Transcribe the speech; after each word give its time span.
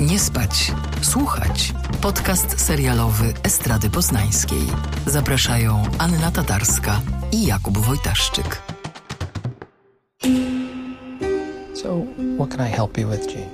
Nie 0.00 0.18
spać, 0.18 0.72
słuchać. 1.02 1.74
Podcast 2.00 2.60
serialowy 2.60 3.32
Estrady 3.42 3.90
Poznańskiej. 3.90 4.62
Zapraszają 5.06 5.82
Anna 5.98 6.30
Tatarska 6.30 7.00
i 7.32 7.46
Jakub 7.46 7.78
Wojtaszczyk. 7.78 8.62
So, 11.74 12.02
what 12.36 12.50
can 12.50 12.66
I 12.66 12.70
help 12.70 12.98
you 12.98 13.08
with, 13.08 13.26
Gene? 13.26 13.50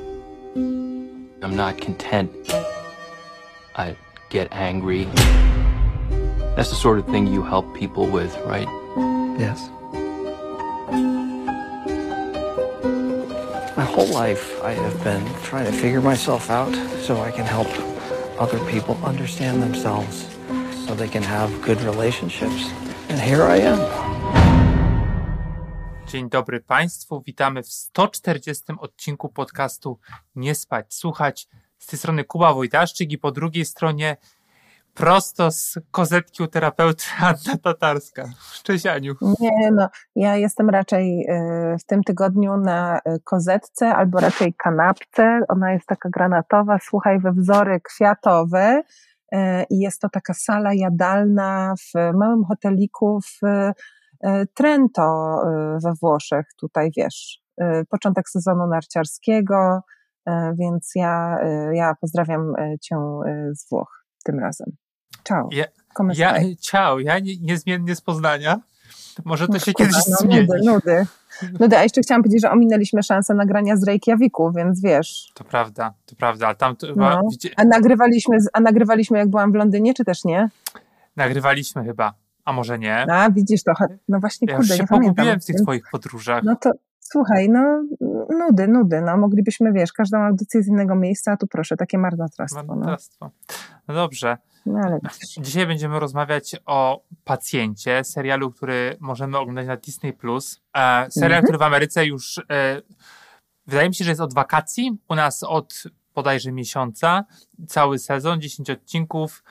I'm 1.42 1.54
not 1.56 1.80
content. 1.84 2.30
I 3.76 3.94
get 4.30 4.52
angry. 4.52 5.06
That's 6.56 6.70
the 6.70 6.76
sort 6.76 6.98
of 6.98 7.06
thing 7.06 7.34
you 7.34 7.42
help 7.42 7.78
people 7.78 8.06
with, 8.06 8.36
right? 8.46 8.68
Yes. 9.38 9.81
Whole 13.92 14.06
life, 14.06 14.58
I 14.64 14.72
have 14.72 15.04
been 15.04 15.24
trying 15.42 15.66
to 15.66 15.72
figure 15.72 16.00
myself 16.00 16.50
out 16.50 16.74
so 17.06 17.20
I 17.20 17.30
can 17.30 17.44
help 17.44 17.68
other 18.38 18.58
people 18.72 18.96
understand 19.04 19.62
themselves 19.62 20.26
so 20.86 20.94
they 20.94 21.08
can 21.08 21.22
have 21.22 21.50
good 21.60 21.80
relationships. 21.82 22.70
And 23.08 23.20
here 23.20 23.42
I 23.42 23.58
am. 23.60 23.78
Dzień 26.06 26.28
dobry 26.28 26.60
Państwu, 26.60 27.22
witamy 27.26 27.62
w 27.62 27.72
140 27.72 28.64
odcinku 28.78 29.28
podcastu 29.28 29.98
Nie 30.34 30.54
spać, 30.54 30.94
słuchać. 30.94 31.48
Z 31.78 31.86
tej 31.86 31.98
strony 31.98 32.24
Kuba 32.24 32.54
Wojtaszczyk 32.54 33.12
i 33.12 33.18
po 33.18 33.32
drugiej 33.32 33.64
stronie 33.64 34.16
prosto 34.94 35.50
z 35.50 35.78
kozetki 35.90 36.42
u 36.42 36.46
terapeuty 36.46 37.04
Anna 37.20 37.58
Tatarska. 37.62 38.24
Cześć 38.62 38.86
Aniu. 38.86 39.14
Nie, 39.40 39.70
no, 39.72 39.88
ja 40.16 40.36
jestem 40.36 40.70
raczej 40.70 41.26
y, 41.30 41.76
w 41.78 41.84
tym 41.84 42.02
tygodniu 42.02 42.56
na 42.56 42.98
y, 42.98 43.20
kozetce 43.24 43.94
albo 43.94 44.20
raczej 44.20 44.54
kanapce. 44.54 45.40
Ona 45.48 45.72
jest 45.72 45.86
taka 45.86 46.08
granatowa, 46.08 46.78
słuchaj, 46.82 47.20
we 47.20 47.32
wzory 47.32 47.80
kwiatowe 47.80 48.82
i 49.70 49.78
jest 49.78 50.00
to 50.00 50.08
taka 50.08 50.34
sala 50.34 50.70
jadalna 50.74 51.74
w 51.78 52.16
małym 52.16 52.44
hoteliku 52.44 53.20
w 53.20 53.40
Trento 54.54 55.36
we 55.84 55.92
Włoszech. 56.02 56.46
Tutaj 56.60 56.90
wiesz, 56.96 57.42
początek 57.90 58.28
sezonu 58.28 58.66
narciarskiego, 58.66 59.80
więc 60.58 60.90
ja, 60.94 61.38
ja 61.72 61.94
pozdrawiam 62.00 62.54
cię 62.80 62.96
z 63.52 63.68
Włoch 63.70 64.02
tym 64.22 64.38
razem. 64.38 64.81
Ciao. 65.24 65.48
Ja, 65.52 65.64
ja, 66.14 66.34
ciao, 66.60 66.98
ja 66.98 67.18
nie, 67.18 67.36
niezmiennie 67.36 67.96
z 67.96 68.00
Poznania. 68.00 68.60
Może 69.24 69.48
to 69.48 69.58
się 69.58 69.72
kiedyś 69.72 69.96
no, 70.08 70.16
zmieni. 70.16 70.46
Nudy, 70.46 70.60
nudy. 70.64 71.06
nudy. 71.60 71.78
A 71.78 71.82
jeszcze 71.82 72.00
chciałam 72.00 72.22
powiedzieć, 72.22 72.42
że 72.42 72.50
ominęliśmy 72.50 73.02
szansę 73.02 73.34
nagrania 73.34 73.76
z 73.76 73.84
Reykjaviku, 73.84 74.52
więc 74.52 74.82
wiesz. 74.82 75.32
To 75.34 75.44
prawda, 75.44 75.94
to 76.06 76.16
prawda. 76.16 76.46
Ale 76.46 76.56
tam 76.56 76.76
to 76.76 76.86
chyba, 76.86 77.22
no. 77.22 77.28
a, 77.56 77.64
nagrywaliśmy, 77.64 78.36
a 78.52 78.60
nagrywaliśmy 78.60 79.18
jak 79.18 79.28
byłam 79.28 79.52
w 79.52 79.54
Londynie, 79.54 79.94
czy 79.94 80.04
też 80.04 80.24
nie? 80.24 80.48
Nagrywaliśmy 81.16 81.84
chyba, 81.84 82.14
a 82.44 82.52
może 82.52 82.78
nie. 82.78 83.12
A, 83.12 83.30
widzisz 83.30 83.62
to. 83.62 83.72
No 84.08 84.20
właśnie, 84.20 84.46
ja 84.50 84.56
kurde, 84.56 84.68
już 84.68 84.76
się 84.76 84.82
nie 84.82 84.88
pogubiłem 84.88 85.14
pamiętam. 85.14 85.40
w 85.40 85.44
tych 85.44 85.56
twoich 85.56 85.84
podróżach. 85.92 86.42
No 86.44 86.56
to 86.56 86.70
słuchaj, 87.12 87.48
no 87.48 87.84
nudy, 88.38 88.68
nudy. 88.68 89.00
No 89.00 89.16
moglibyśmy, 89.16 89.72
wiesz, 89.72 89.92
każdą 89.92 90.18
audycję 90.18 90.62
z 90.62 90.68
innego 90.68 90.94
miejsca, 90.94 91.32
a 91.32 91.36
tu 91.36 91.46
proszę, 91.46 91.76
takie 91.76 91.98
marnotrawstwo. 91.98 92.62
Marnotrawstwo. 92.64 93.30
No, 93.50 93.52
no 93.88 93.94
dobrze. 93.94 94.36
No, 94.66 94.80
ale 94.84 94.98
Dzisiaj 95.40 95.66
będziemy 95.66 96.00
rozmawiać 96.00 96.56
o 96.66 97.04
pacjencie, 97.24 98.04
serialu, 98.04 98.50
który 98.52 98.96
możemy 99.00 99.38
oglądać 99.38 99.66
na 99.66 99.76
Disney+. 99.76 100.12
E, 100.76 101.06
serial, 101.10 101.38
Mhm. 101.38 101.42
który 101.44 101.58
w 101.58 101.62
Ameryce 101.62 102.06
już 102.06 102.38
e, 102.38 102.82
wydaje 103.66 103.88
mi 103.88 103.94
się, 103.94 104.04
że 104.04 104.10
jest 104.10 104.20
od 104.20 104.34
wakacji. 104.34 104.98
U 105.08 105.14
nas 105.14 105.42
od 105.42 105.82
bodajże 106.14 106.52
miesiąca. 106.52 107.24
Cały 107.68 107.98
sezon, 107.98 108.40
10 108.40 108.70
odcinków. 108.70 109.42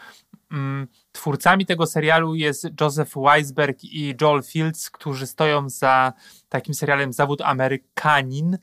Mm, 0.51 0.87
Twórcami 1.11 1.65
tego 1.65 1.87
serialu 1.87 2.35
jest 2.35 2.67
Joseph 2.81 3.13
Weisberg 3.15 3.83
i 3.83 4.15
Joel 4.21 4.43
Fields, 4.43 4.89
którzy 4.89 5.27
stoją 5.27 5.69
za 5.69 6.13
takim 6.49 6.73
serialem 6.73 7.13
Zawód 7.13 7.41
Amerykanin. 7.41 8.57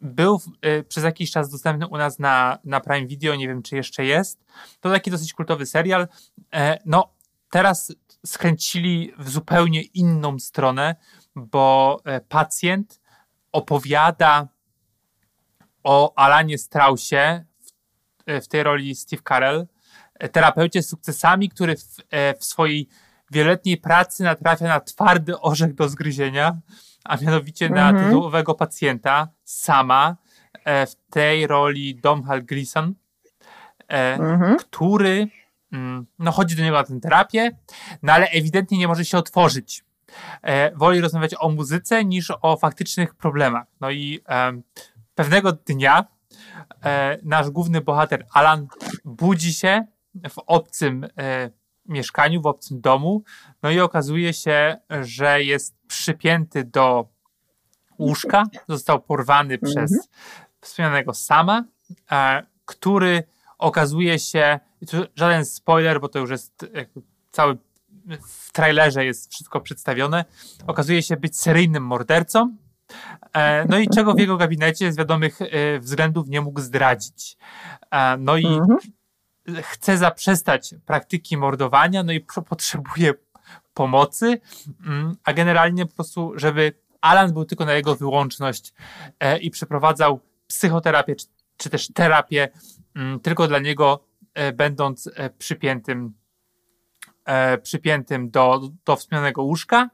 Był 0.00 0.40
y, 0.66 0.84
przez 0.88 1.04
jakiś 1.04 1.30
czas 1.30 1.50
dostępny 1.50 1.86
u 1.86 1.96
nas 1.96 2.18
na, 2.18 2.58
na 2.64 2.80
Prime 2.80 3.06
Video, 3.06 3.34
nie 3.34 3.48
wiem 3.48 3.62
czy 3.62 3.76
jeszcze 3.76 4.04
jest. 4.04 4.44
To 4.80 4.90
taki 4.90 5.10
dosyć 5.10 5.32
kultowy 5.32 5.66
serial. 5.66 6.08
E, 6.54 6.78
no, 6.86 7.12
teraz 7.50 7.94
skręcili 8.26 9.12
w 9.18 9.30
zupełnie 9.30 9.82
inną 9.82 10.38
stronę, 10.38 10.96
bo 11.34 12.00
e, 12.04 12.20
pacjent 12.20 13.00
opowiada 13.52 14.48
o 15.84 16.12
Alanie 16.16 16.58
Straussie, 16.58 17.44
w, 18.26 18.44
w 18.44 18.48
tej 18.48 18.62
roli 18.62 18.94
Steve 18.94 19.22
Carell, 19.28 19.66
terapeucie 20.32 20.82
z 20.82 20.88
sukcesami, 20.88 21.48
który 21.48 21.76
w, 21.76 21.96
e, 22.10 22.34
w 22.34 22.44
swojej 22.44 22.88
wieloletniej 23.30 23.76
pracy 23.76 24.22
natrafia 24.22 24.68
na 24.68 24.80
twardy 24.80 25.40
orzech 25.40 25.74
do 25.74 25.88
zgryzienia, 25.88 26.56
a 27.04 27.16
mianowicie 27.16 27.68
na 27.70 27.88
Mhm. 27.90 28.06
tytułowego 28.06 28.54
pacjenta, 28.54 29.28
sama, 29.44 30.16
e, 30.64 30.86
w 30.86 30.94
tej 31.10 31.46
roli 31.46 31.94
Domhnall 31.94 32.42
Gleeson, 32.42 32.94
e, 33.88 34.14
Mhm. 34.14 34.56
który 34.56 35.28
mm, 35.72 36.06
no, 36.18 36.32
chodzi 36.32 36.56
do 36.56 36.62
niego 36.62 36.76
na 36.76 36.84
tę 36.84 37.00
terapię, 37.00 37.50
no 38.02 38.12
ale 38.12 38.26
ewidentnie 38.28 38.78
nie 38.78 38.88
może 38.88 39.04
się 39.04 39.18
otworzyć. 39.18 39.84
Woli 40.74 41.00
rozmawiać 41.00 41.34
o 41.38 41.48
muzyce 41.48 42.04
niż 42.04 42.32
o 42.42 42.56
faktycznych 42.56 43.14
problemach. 43.14 43.66
No 43.80 43.90
i 43.90 44.20
pewnego 45.14 45.52
dnia 45.52 46.04
nasz 47.22 47.50
główny 47.50 47.80
bohater 47.80 48.26
Alan 48.32 48.66
budzi 49.04 49.52
się 49.54 49.86
w 50.30 50.38
obcym 50.46 51.04
e, 51.18 51.50
mieszkaniu, 51.86 52.42
w 52.42 52.46
obcym 52.46 52.80
domu, 52.80 53.22
no 53.62 53.70
i 53.70 53.80
okazuje 53.80 54.32
się, 54.32 54.76
że 55.02 55.42
jest 55.42 55.74
przypięty 55.86 56.64
do 56.64 57.08
łóżka, 57.98 58.44
został 58.68 59.00
porwany 59.02 59.54
Mhm. 59.54 59.72
przez 59.72 60.08
wspomnianego 60.60 61.14
Sama, 61.14 61.64
e, 62.12 62.46
który 62.64 63.22
okazuje 63.58 64.18
się, 64.18 64.60
żaden 65.16 65.44
spoiler, 65.44 66.00
bo 66.00 66.08
to 66.08 66.18
już 66.18 66.30
jest 66.30 66.66
jakby 66.74 67.02
cały 67.30 67.56
w 68.28 68.52
trailerze 68.52 69.04
jest 69.04 69.32
wszystko 69.32 69.60
przedstawione, 69.60 70.24
okazuje 70.66 71.02
się 71.02 71.16
być 71.16 71.38
seryjnym 71.38 71.82
mordercą, 71.86 72.56
e, 73.32 73.66
no 73.68 73.78
i 73.78 73.88
czego 73.88 74.14
w 74.14 74.18
jego 74.18 74.36
gabinecie 74.36 74.92
z 74.92 74.96
wiadomych 74.96 75.42
e, 75.42 75.78
względów 75.78 76.28
nie 76.28 76.40
mógł 76.40 76.60
zdradzić. 76.60 77.36
E, 77.90 78.16
no 78.16 78.36
i 78.36 78.46
Mhm. 78.46 78.78
Chce 79.62 79.98
zaprzestać 79.98 80.74
praktyki 80.86 81.36
mordowania, 81.36 82.02
no 82.02 82.12
i 82.12 82.20
potrzebuje 82.48 83.14
pomocy, 83.74 84.40
mm, 84.86 85.16
a 85.24 85.32
generalnie 85.32 85.86
po 85.86 85.94
prostu, 85.94 86.32
żeby 86.36 86.72
Alan 87.00 87.32
był 87.32 87.44
tylko 87.44 87.64
na 87.64 87.72
jego 87.72 87.96
wyłączność 87.96 88.74
e, 89.20 89.38
i 89.38 89.50
przeprowadzał 89.50 90.20
psychoterapię, 90.46 91.16
czy, 91.56 91.70
też 91.70 91.92
terapię 91.92 92.48
mm, 92.96 93.20
tylko 93.20 93.48
dla 93.48 93.58
niego, 93.58 94.04
e, 94.34 94.52
będąc 94.52 95.10
e, 95.14 95.30
przypiętym, 95.30 96.14
przypiętym 97.62 98.30
do, 98.30 98.60
do 98.84 98.96
wspomnianego 98.96 99.42
łóżka. 99.42 99.90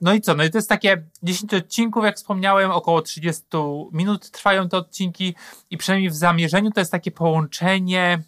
No 0.00 0.14
i 0.14 0.20
co? 0.20 0.34
No 0.34 0.44
i 0.44 0.50
to 0.50 0.58
jest 0.58 0.68
takie 0.68 1.06
10 1.22 1.54
odcinków, 1.54 2.04
jak 2.04 2.16
wspomniałem, 2.16 2.70
około 2.70 3.02
30 3.02 3.42
minut 3.92 4.30
trwają 4.30 4.68
te 4.68 4.76
odcinki 4.76 5.34
i 5.70 5.76
przynajmniej 5.76 6.10
w 6.10 6.14
zamierzeniu 6.14 6.70
to 6.70 6.80
jest 6.80 6.92
takie 6.92 7.10
połączenie 7.10 8.22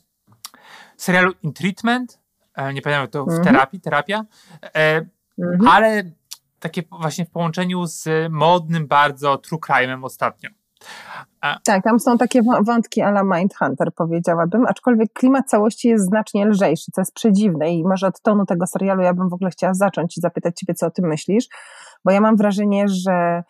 serialu 0.96 1.32
In 1.42 1.52
Treatment, 1.52 2.18
e, 2.54 2.72
nie 2.72 2.82
pamiętam 2.82 3.08
to 3.08 3.24
w 3.24 3.28
Mhm. 3.28 3.44
terapii, 3.44 3.80
terapia, 3.80 4.24
e, 4.76 5.06
Mhm. 5.38 5.68
ale 5.68 6.02
takie 6.60 6.82
właśnie 6.90 7.24
w 7.26 7.30
połączeniu 7.30 7.86
z 7.86 8.04
modnym 8.30 8.86
bardzo 8.86 9.38
true 9.38 9.58
crime'em 9.60 10.04
ostatnio. 10.04 10.50
Tak, 11.64 11.82
tam 11.84 12.00
są 12.00 12.18
takie 12.18 12.42
wą- 12.42 12.64
wątki 12.64 13.02
ala 13.02 13.22
Mindhunter, 13.22 13.92
powiedziałabym, 13.94 14.66
aczkolwiek 14.66 15.12
klimat 15.12 15.46
całości 15.46 15.88
jest 15.88 16.04
znacznie 16.04 16.46
lżejszy, 16.46 16.92
co 16.94 17.00
jest 17.00 17.14
przedziwne 17.14 17.70
i 17.74 17.84
może 17.84 18.06
od 18.06 18.20
tonu 18.20 18.46
tego 18.46 18.66
serialu 18.66 19.02
ja 19.02 19.14
bym 19.14 19.28
w 19.28 19.32
ogóle 19.34 19.50
chciała 19.50 19.74
zacząć 19.74 20.18
i 20.18 20.20
zapytać 20.20 20.56
ciebie, 20.58 20.74
co 20.74 20.86
o 20.86 20.90
tym 20.90 21.04
myślisz, 21.08 21.44
bo 22.04 22.10
ja 22.10 22.20
mam 22.20 22.36
wrażenie, 22.36 22.84
że 22.88 23.42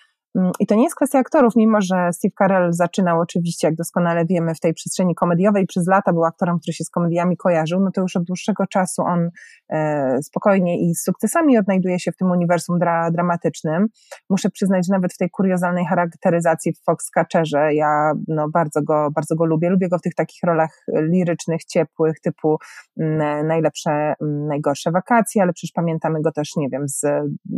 i 0.60 0.66
to 0.66 0.74
nie 0.74 0.82
jest 0.82 0.96
kwestia 0.96 1.18
aktorów, 1.18 1.56
mimo 1.56 1.80
że 1.80 2.12
Steve 2.12 2.32
Carell 2.38 2.72
zaczynał 2.72 3.20
oczywiście, 3.20 3.66
jak 3.66 3.76
doskonale 3.76 4.26
wiemy, 4.26 4.54
w 4.54 4.60
tej 4.60 4.74
przestrzeni 4.74 5.14
komediowej, 5.14 5.66
przez 5.66 5.86
lata 5.86 6.12
był 6.12 6.24
aktorem, 6.24 6.58
który 6.58 6.72
się 6.72 6.84
z 6.84 6.90
komediami 6.90 7.36
kojarzył, 7.36 7.80
no 7.80 7.90
to 7.90 8.00
już 8.00 8.16
od 8.16 8.24
dłuższego 8.24 8.66
czasu 8.66 9.02
on 9.02 9.30
e, 9.70 10.22
spokojnie 10.22 10.80
i 10.80 10.94
z 10.94 11.02
sukcesami 11.02 11.58
odnajduje 11.58 11.98
się 11.98 12.12
w 12.12 12.16
tym 12.16 12.30
uniwersum 12.30 12.78
dra 12.78 13.10
dramatycznym. 13.10 13.86
Muszę 14.30 14.50
przyznać, 14.50 14.86
że 14.86 14.92
nawet 14.92 15.14
w 15.14 15.16
tej 15.16 15.30
kuriozalnej 15.30 15.86
charakteryzacji 15.86 16.72
w 16.72 16.82
Foxcatcherze 16.84 17.74
ja 17.74 18.12
no, 18.28 18.48
bardzo, 18.48 18.82
go, 18.82 19.08
bardzo 19.14 19.36
go 19.36 19.44
lubię. 19.44 19.70
Lubię 19.70 19.88
go 19.88 19.98
w 19.98 20.02
tych 20.02 20.14
takich 20.14 20.42
rolach 20.42 20.84
lirycznych, 20.88 21.64
ciepłych, 21.64 22.20
typu 22.20 22.58
mm, 23.00 23.46
najlepsze, 23.46 23.90
mm, 23.90 24.46
najgorsze 24.46 24.90
wakacje, 24.90 25.42
ale 25.42 25.52
przecież 25.52 25.72
pamiętamy 25.72 26.22
go 26.22 26.32
też, 26.32 26.56
nie 26.56 26.68
wiem, 26.68 26.88
z 26.88 27.06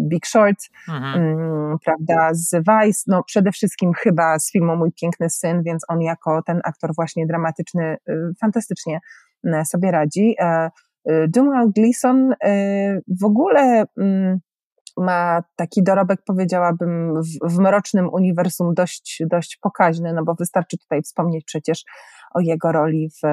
Big 0.08 0.26
Short, 0.26 0.58
Mhm. 0.88 1.22
mm, 1.22 1.78
prawda, 1.84 2.28
z 2.32 2.64
Weiss, 2.68 3.04
no 3.06 3.22
przede 3.22 3.52
wszystkim 3.52 3.92
chyba 3.92 4.38
z 4.38 4.52
filmu 4.52 4.76
Mój 4.76 4.92
Piękny 4.92 5.30
Syn, 5.30 5.62
więc 5.62 5.82
on 5.88 6.02
jako 6.02 6.42
ten 6.42 6.60
aktor 6.64 6.94
właśnie 6.94 7.26
dramatyczny 7.26 7.96
fantastycznie 8.40 9.00
sobie 9.64 9.90
radzi. 9.90 10.36
Domhnall 11.28 11.70
Gleeson 11.76 12.34
w 13.20 13.24
ogóle 13.24 13.84
mm, 13.98 14.40
ma 14.96 15.42
taki 15.56 15.82
dorobek, 15.82 16.20
powiedziałabym, 16.26 17.22
w, 17.22 17.54
w 17.54 17.58
mrocznym 17.58 18.08
uniwersum 18.12 18.74
dość, 18.74 19.22
dość 19.30 19.58
pokaźny, 19.62 20.12
no 20.12 20.24
bo 20.24 20.34
wystarczy 20.34 20.78
tutaj 20.78 21.02
wspomnieć 21.02 21.44
przecież 21.44 21.84
o 22.34 22.40
jego 22.40 22.72
roli 22.72 23.10
w, 23.10 23.28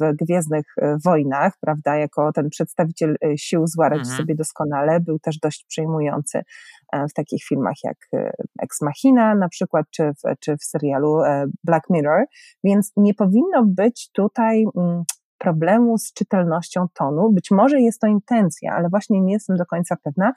w 0.00 0.16
Gwiezdnych 0.16 0.66
Wojnach, 1.04 1.52
prawda, 1.60 1.96
jako 1.96 2.32
ten 2.32 2.48
przedstawiciel 2.48 3.16
sił 3.36 3.66
zła 3.66 3.88
radzi 3.88 4.00
mhm. 4.00 4.18
sobie 4.18 4.34
doskonale, 4.34 5.00
był 5.00 5.18
też 5.18 5.38
dość 5.38 5.64
przejmujący 5.68 6.42
e, 6.92 7.08
w 7.08 7.12
takich 7.12 7.44
filmach 7.44 7.76
jak 7.84 7.96
e, 8.14 8.32
Ex 8.62 8.82
Machina 8.82 9.34
na 9.34 9.48
przykład, 9.48 9.86
czy 9.90 10.10
w, 10.12 10.38
czy 10.40 10.56
w 10.56 10.64
serialu 10.64 11.20
e, 11.20 11.46
Black 11.64 11.90
Mirror, 11.90 12.24
więc 12.64 12.92
nie 12.96 13.14
powinno 13.14 13.64
być 13.64 14.10
tutaj 14.12 14.64
mm, 14.76 15.04
problemu 15.38 15.98
z 15.98 16.12
czytelnością 16.12 16.86
tonu. 16.94 17.32
Być 17.32 17.50
może 17.50 17.80
jest 17.80 18.00
to 18.00 18.06
intencja, 18.06 18.72
ale 18.72 18.88
właśnie 18.88 19.20
nie 19.20 19.32
jestem 19.32 19.56
do 19.56 19.66
końca 19.66 19.96
pewna. 20.04 20.32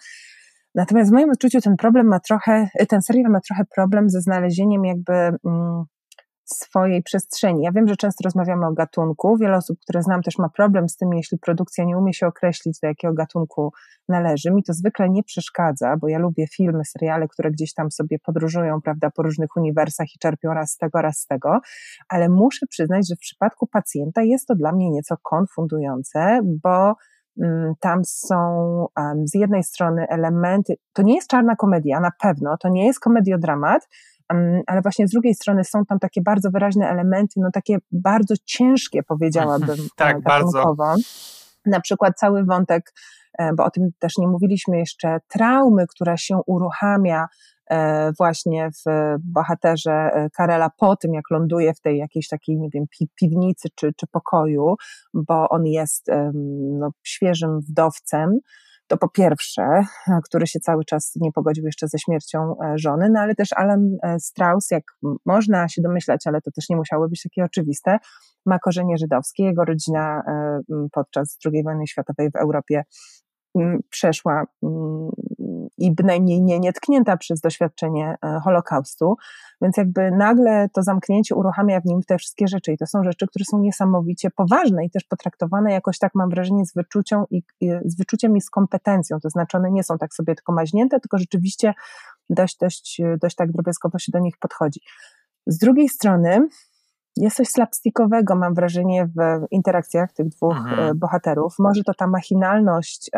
Natomiast 0.75 1.09
w 1.09 1.13
moim 1.13 1.29
odczuciu 1.29 1.61
ten 1.61 1.75
problem 1.75 2.07
ma 2.07 2.19
trochę, 2.19 2.67
ten 2.89 3.01
serial 3.01 3.31
ma 3.31 3.39
trochę 3.39 3.63
problem 3.75 4.09
ze 4.09 4.21
znalezieniem 4.21 4.85
jakby 4.85 5.13
mm, 5.13 5.85
swojej 6.45 7.03
przestrzeni. 7.03 7.63
Ja 7.63 7.71
wiem, 7.71 7.87
że 7.87 7.95
często 7.95 8.23
rozmawiamy 8.23 8.67
o 8.67 8.71
gatunku. 8.71 9.37
Wiele 9.37 9.57
osób, 9.57 9.79
które 9.79 10.01
znam, 10.03 10.21
też 10.21 10.37
ma 10.37 10.49
problem 10.49 10.89
z 10.89 10.97
tym, 10.97 11.13
jeśli 11.13 11.37
produkcja 11.37 11.85
nie 11.85 11.97
umie 11.97 12.13
się 12.13 12.27
określić, 12.27 12.79
do 12.79 12.87
jakiego 12.87 13.13
gatunku 13.13 13.73
należy. 14.09 14.51
Mi 14.51 14.63
to 14.63 14.73
zwykle 14.73 15.09
nie 15.09 15.23
przeszkadza, 15.23 15.97
bo 15.97 16.07
ja 16.07 16.19
lubię 16.19 16.47
filmy, 16.47 16.85
seriale, 16.85 17.27
które 17.27 17.51
gdzieś 17.51 17.73
tam 17.73 17.91
sobie 17.91 18.19
podróżują, 18.19 18.81
prawda, 18.81 19.09
po 19.15 19.23
różnych 19.23 19.55
uniwersach 19.55 20.07
i 20.15 20.19
czerpią 20.19 20.53
raz 20.53 20.71
z 20.71 20.77
tego, 20.77 21.01
raz 21.01 21.17
z 21.17 21.27
tego, 21.27 21.59
ale 22.09 22.29
muszę 22.29 22.65
przyznać, 22.69 23.07
że 23.09 23.15
w 23.15 23.19
przypadku 23.19 23.67
pacjenta 23.67 24.21
jest 24.21 24.47
to 24.47 24.55
dla 24.55 24.71
mnie 24.71 24.89
nieco 24.89 25.15
konfundujące, 25.23 26.41
bo 26.43 26.95
mm, 27.41 27.73
tam 27.79 28.05
są 28.05 28.37
z 29.23 29.33
jednej 29.33 29.63
strony 29.63 30.07
elementy, 30.09 30.75
to 30.93 31.01
nie 31.01 31.15
jest 31.15 31.29
czarna 31.29 31.55
komedia, 31.55 31.99
na 31.99 32.11
pewno, 32.21 32.57
to 32.57 32.69
nie 32.69 32.85
jest 32.85 32.99
komediodramat, 32.99 33.87
ale 34.67 34.81
właśnie 34.81 35.07
z 35.07 35.11
drugiej 35.11 35.35
strony 35.35 35.63
są 35.63 35.85
tam 35.85 35.99
takie 35.99 36.21
bardzo 36.21 36.51
wyraźne 36.51 36.89
elementy, 36.89 37.33
no 37.37 37.49
takie 37.53 37.77
bardzo 37.91 38.35
ciężkie 38.45 39.03
powiedziałabym 39.03 39.77
tak, 39.95 40.21
bardzo. 40.21 40.75
Na 41.65 41.81
przykład 41.81 42.17
cały 42.17 42.43
wątek, 42.43 42.93
e, 43.39 43.53
bo 43.53 43.65
o 43.65 43.71
tym 43.71 43.89
też 43.99 44.17
nie 44.17 44.27
mówiliśmy 44.27 44.79
jeszcze, 44.79 45.17
traumy, 45.27 45.87
która 45.87 46.17
się 46.17 46.39
uruchamia 46.45 47.27
e, 47.69 48.11
właśnie 48.11 48.69
w 48.71 49.15
bohaterze 49.23 49.91
e, 49.91 50.29
Karela 50.29 50.69
po 50.77 50.95
tym, 50.95 51.13
jak 51.13 51.31
ląduje 51.31 51.73
w 51.73 51.81
tej 51.81 51.97
jakiejś 51.97 52.27
takiej, 52.27 52.57
nie 52.57 52.69
wiem, 52.69 52.83
piwnicy 53.15 53.69
czy, 53.75 53.93
czy 53.97 54.07
pokoju, 54.07 54.75
bo 55.13 55.49
on 55.49 55.65
jest 55.65 56.07
no, 56.79 56.89
świeżym 57.03 57.59
wdowcem, 57.59 58.39
to 58.87 58.97
po 58.97 59.09
pierwsze, 59.09 59.63
e, 59.63 60.19
który 60.23 60.47
się 60.47 60.59
cały 60.59 60.85
czas 60.85 61.11
nie 61.15 61.31
pogodził 61.31 61.65
jeszcze 61.65 61.87
ze 61.87 61.99
śmiercią 61.99 62.39
e, 62.39 62.77
żony, 62.77 63.09
no 63.13 63.19
ale 63.19 63.35
też 63.35 63.53
Alan 63.53 63.97
e, 64.03 64.19
Strauss, 64.19 64.71
jak 64.71 64.83
można 65.25 65.67
się 65.67 65.81
domyślać, 65.81 66.27
ale 66.27 66.41
to 66.41 66.51
też 66.51 66.69
nie 66.69 66.75
musiało 66.75 67.09
być 67.09 67.21
takie 67.23 67.43
oczywiste, 67.43 67.97
ma 68.45 68.59
korzenie 68.59 68.97
żydowskie. 68.97 69.43
Jego 69.43 69.65
rodzina 69.65 70.21
podczas 70.91 71.37
II 71.45 71.63
wojny 71.63 71.87
światowej 71.87 72.31
w 72.31 72.35
Europie 72.35 72.83
przeszła 73.89 74.43
i 75.77 75.91
bynajmniej 75.91 76.41
nie 76.41 76.59
nietknięta 76.59 77.17
przez 77.17 77.41
doświadczenie 77.41 78.15
e, 78.23 78.39
Holokaustu, 78.43 79.15
więc 79.61 79.77
jakby 79.77 80.11
nagle 80.11 80.69
to 80.73 80.83
zamknięcie 80.83 81.35
uruchamia 81.35 81.81
w 81.81 81.85
nim 81.85 82.01
te 82.07 82.17
wszystkie 82.17 82.47
rzeczy 82.47 82.71
i 82.71 82.77
to 82.77 82.87
są 82.87 83.03
rzeczy, 83.03 83.27
które 83.27 83.45
są 83.45 83.59
niesamowicie 83.59 84.31
poważne 84.31 84.85
i 84.85 84.89
też 84.89 85.03
potraktowane 85.03 85.71
jakoś 85.71 85.99
tak 85.99 86.11
mam 86.15 86.29
wrażenie 86.29 86.65
z 86.65 86.73
wyczuciem 86.73 87.23
i, 87.31 87.43
z 87.85 87.97
wyczuciem 87.97 88.37
i 88.37 88.41
z 88.41 88.49
kompetencją, 88.49 89.19
to 89.19 89.29
znaczy 89.29 89.57
one 89.57 89.71
nie 89.71 89.83
są 89.83 89.97
tak 89.97 90.13
sobie 90.13 90.35
tylko 90.35 90.53
maźnięte, 90.53 90.99
tylko 90.99 91.17
rzeczywiście 91.17 91.73
dość, 92.29 92.57
dość, 92.57 93.01
dość 93.21 93.35
tak 93.35 93.51
drobiazgowo 93.51 93.99
się 93.99 94.11
do 94.11 94.19
nich 94.19 94.37
podchodzi. 94.39 94.79
Z 95.47 95.57
drugiej 95.57 95.89
strony 95.89 96.47
jest 97.17 97.37
coś 97.37 97.47
slapstickowego, 97.47 98.35
mam 98.35 98.53
wrażenie, 98.53 99.05
w 99.05 99.45
interakcjach 99.51 100.13
tych 100.13 100.27
dwóch 100.29 100.57
mhm. 100.57 100.89
E, 100.89 100.95
bohaterów. 100.95 101.55
Może 101.59 101.83
to 101.83 101.93
ta 101.93 102.07
machinalność 102.07 103.09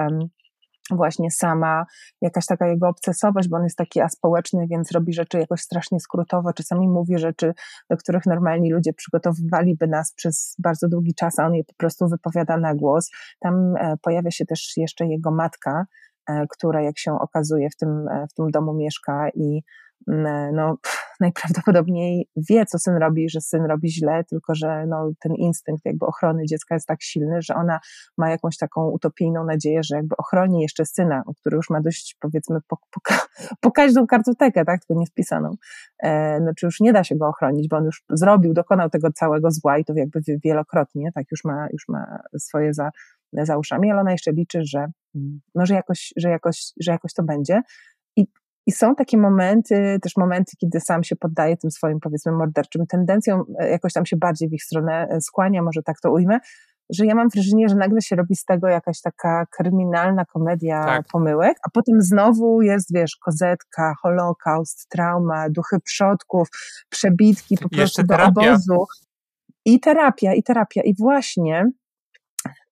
właśnie 0.92 1.32
sama, 1.32 1.86
jakaś 2.22 2.46
taka 2.46 2.68
jego 2.68 2.88
obcesowość, 2.88 3.50
bo 3.50 3.58
on 3.58 3.64
jest 3.64 3.78
taki 3.78 4.02
aspołeczny, 4.02 4.68
więc 4.68 4.92
robi 4.92 5.14
rzeczy 5.14 5.40
jakoś 5.40 5.62
strasznie 5.62 6.00
skrótowo, 6.00 6.54
czasami 6.54 6.88
mówi 6.88 7.18
rzeczy, 7.18 7.54
do 7.90 7.98
których 7.98 8.26
normalni 8.26 8.74
ludzie 8.74 8.94
przygotowywaliby 8.94 9.88
nas 9.88 10.14
przez 10.14 10.56
bardzo 10.60 10.88
długi 10.88 11.14
czas, 11.14 11.40
a 11.40 11.46
on 11.46 11.56
je 11.56 11.64
po 11.64 11.74
prostu 11.74 12.08
wypowiada 12.08 12.58
na 12.58 12.76
głos. 12.76 13.10
Tam 13.40 13.76
e, 13.76 13.96
pojawia 14.02 14.32
się 14.32 14.46
też 14.46 14.78
jeszcze 14.78 15.06
jego 15.06 15.32
matka, 15.32 15.86
e, 16.30 16.46
która 16.50 16.82
jak 16.82 17.00
się 17.00 17.20
okazuje 17.20 17.70
w 17.70 17.76
tym, 17.76 18.08
w 18.32 18.34
tym 18.34 18.52
domu 18.52 18.74
mieszka 18.74 19.30
i 19.30 19.62
Mm, 20.08 20.56
no, 20.56 20.78
najprawdopodobniej 21.26 22.30
wie, 22.50 22.66
co 22.66 22.80
syn 22.80 22.96
robi, 22.96 23.30
że 23.30 23.42
syn 23.42 23.66
robi 23.66 23.92
źle, 23.92 24.24
tylko 24.24 24.56
że 24.56 24.86
no, 24.88 25.12
ten 25.20 25.36
instynkt 25.36 25.86
jakby 25.86 26.06
ochrony 26.06 26.46
dziecka 26.46 26.76
jest 26.76 26.88
tak 26.88 27.02
silny, 27.02 27.42
że 27.42 27.56
ona 27.56 27.80
ma 28.18 28.30
jakąś 28.30 28.58
taką 28.58 28.90
utopijną 28.90 29.46
nadzieję, 29.46 29.84
że 29.84 29.96
jakby 29.96 30.16
ochroni 30.18 30.62
jeszcze 30.62 30.86
syna, 30.86 31.24
który 31.40 31.56
już 31.56 31.70
ma 31.70 31.82
dość 31.82 32.18
powiedzmy 32.20 32.60
po, 32.68 32.78
po, 32.92 33.00
po 33.62 33.72
każdą 33.72 34.08
kartotekę, 34.08 34.66
tak, 34.66 34.86
tylko 34.86 35.00
nie 35.00 35.06
wpisaną. 35.06 35.56
E, 36.00 36.40
no, 36.40 36.52
czy 36.54 36.66
już 36.66 36.80
nie 36.80 36.94
da 36.94 37.04
się 37.04 37.16
go 37.16 37.28
ochronić, 37.28 37.68
bo 37.68 37.78
on 37.78 37.86
już 37.86 38.04
zrobił, 38.10 38.54
dokonał 38.54 38.90
tego 38.90 39.12
całego 39.12 39.52
zła 39.52 39.78
i 39.78 39.86
to 39.86 39.94
jakby 39.96 40.22
wielokrotnie, 40.44 41.12
tak, 41.12 41.26
już 41.32 41.44
ma, 41.44 41.68
już 41.74 41.88
ma 41.88 42.20
swoje 42.38 42.74
za, 42.74 42.92
za 43.34 43.58
uszami, 43.58 43.92
ale 43.92 44.02
ona 44.02 44.12
jeszcze 44.12 44.32
liczy, 44.32 44.62
że, 44.64 44.88
mm, 45.16 45.42
no, 45.56 45.66
że, 45.66 45.74
jakoś, 45.74 46.14
że, 46.18 46.30
jakoś, 46.30 46.74
że 46.80 46.92
jakoś 46.92 47.14
to 47.14 47.24
będzie. 47.24 47.62
I 48.68 48.72
są 48.72 48.96
takie 48.96 49.18
momenty, 49.18 50.00
też 50.02 50.18
momenty, 50.18 50.52
kiedy 50.58 50.80
sam 50.80 51.04
się 51.04 51.16
poddaje 51.16 51.58
tym 51.58 51.72
swoim, 51.72 52.00
powiedzmy, 52.00 52.32
morderczym 52.32 52.88
tendencjom, 52.88 53.44
e, 53.60 53.70
jakoś 53.70 53.94
tam 53.94 54.06
się 54.06 54.18
bardziej 54.18 54.50
w 54.50 54.54
ich 54.54 54.64
stronę 54.64 55.08
e, 55.10 55.22
skłania, 55.22 55.62
może 55.62 55.84
tak 55.84 56.00
to 56.00 56.12
ujmę, 56.12 56.40
że 56.90 57.06
ja 57.06 57.16
mam 57.16 57.30
wrażenie, 57.30 57.70
że 57.70 57.76
nagle 57.76 58.02
się 58.02 58.16
robi 58.16 58.36
z 58.36 58.46
tego 58.46 58.68
jakaś 58.68 59.02
taka 59.02 59.46
kryminalna 59.46 60.26
komedia 60.26 60.86
tak. 60.86 61.06
pomyłek, 61.12 61.58
a 61.68 61.70
potem 61.70 62.02
znowu 62.02 62.62
jest, 62.62 62.94
wiesz, 62.94 63.16
kozetka, 63.16 63.94
holokaust, 64.02 64.90
trauma, 64.90 65.50
duchy 65.50 65.80
przodków, 65.84 66.48
przebitki 66.90 67.58
po 67.58 67.70
prostu 67.70 68.04
do 68.04 68.18
obozu. 68.18 68.86
I 69.66 69.80
terapia, 69.80 70.34
i 70.34 70.44
terapia. 70.44 70.82
I 70.82 70.96
właśnie 70.96 71.72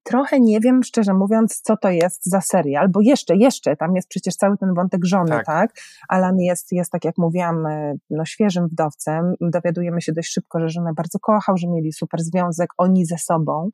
trochę 0.05 0.39
nie 0.39 0.59
wiem, 0.59 0.83
szczerze 0.83 1.13
mówiąc, 1.13 1.62
co 1.62 1.77
to 1.77 1.89
jest 1.89 2.25
za 2.25 2.41
serial, 2.41 2.89
bo 2.89 3.01
jeszcze, 3.01 3.35
jeszcze, 3.35 3.75
tam 3.75 3.95
jest 3.95 4.07
przecież 4.07 4.35
cały 4.35 4.57
ten 4.57 4.74
wątek 4.74 5.05
żony, 5.05 5.29
tak? 5.29 5.45
tak? 5.45 5.71
Alan 6.09 6.39
jest, 6.39 6.71
jest, 6.71 6.91
tak 6.91 7.05
jak 7.05 7.17
mówiłam, 7.17 7.65
e, 7.65 7.93
no, 8.09 8.25
świeżym 8.25 8.67
wdowcem. 8.67 9.33
Dowiadujemy 9.41 10.01
się 10.01 10.13
dość 10.13 10.31
szybko, 10.31 10.59
że 10.59 10.69
żonę 10.69 10.93
bardzo 10.95 11.19
kochał, 11.19 11.57
że 11.57 11.67
mieli 11.67 11.93
super 11.93 12.21
związek, 12.21 12.69
oni 12.77 13.05
ze 13.05 13.17
sobą, 13.17 13.69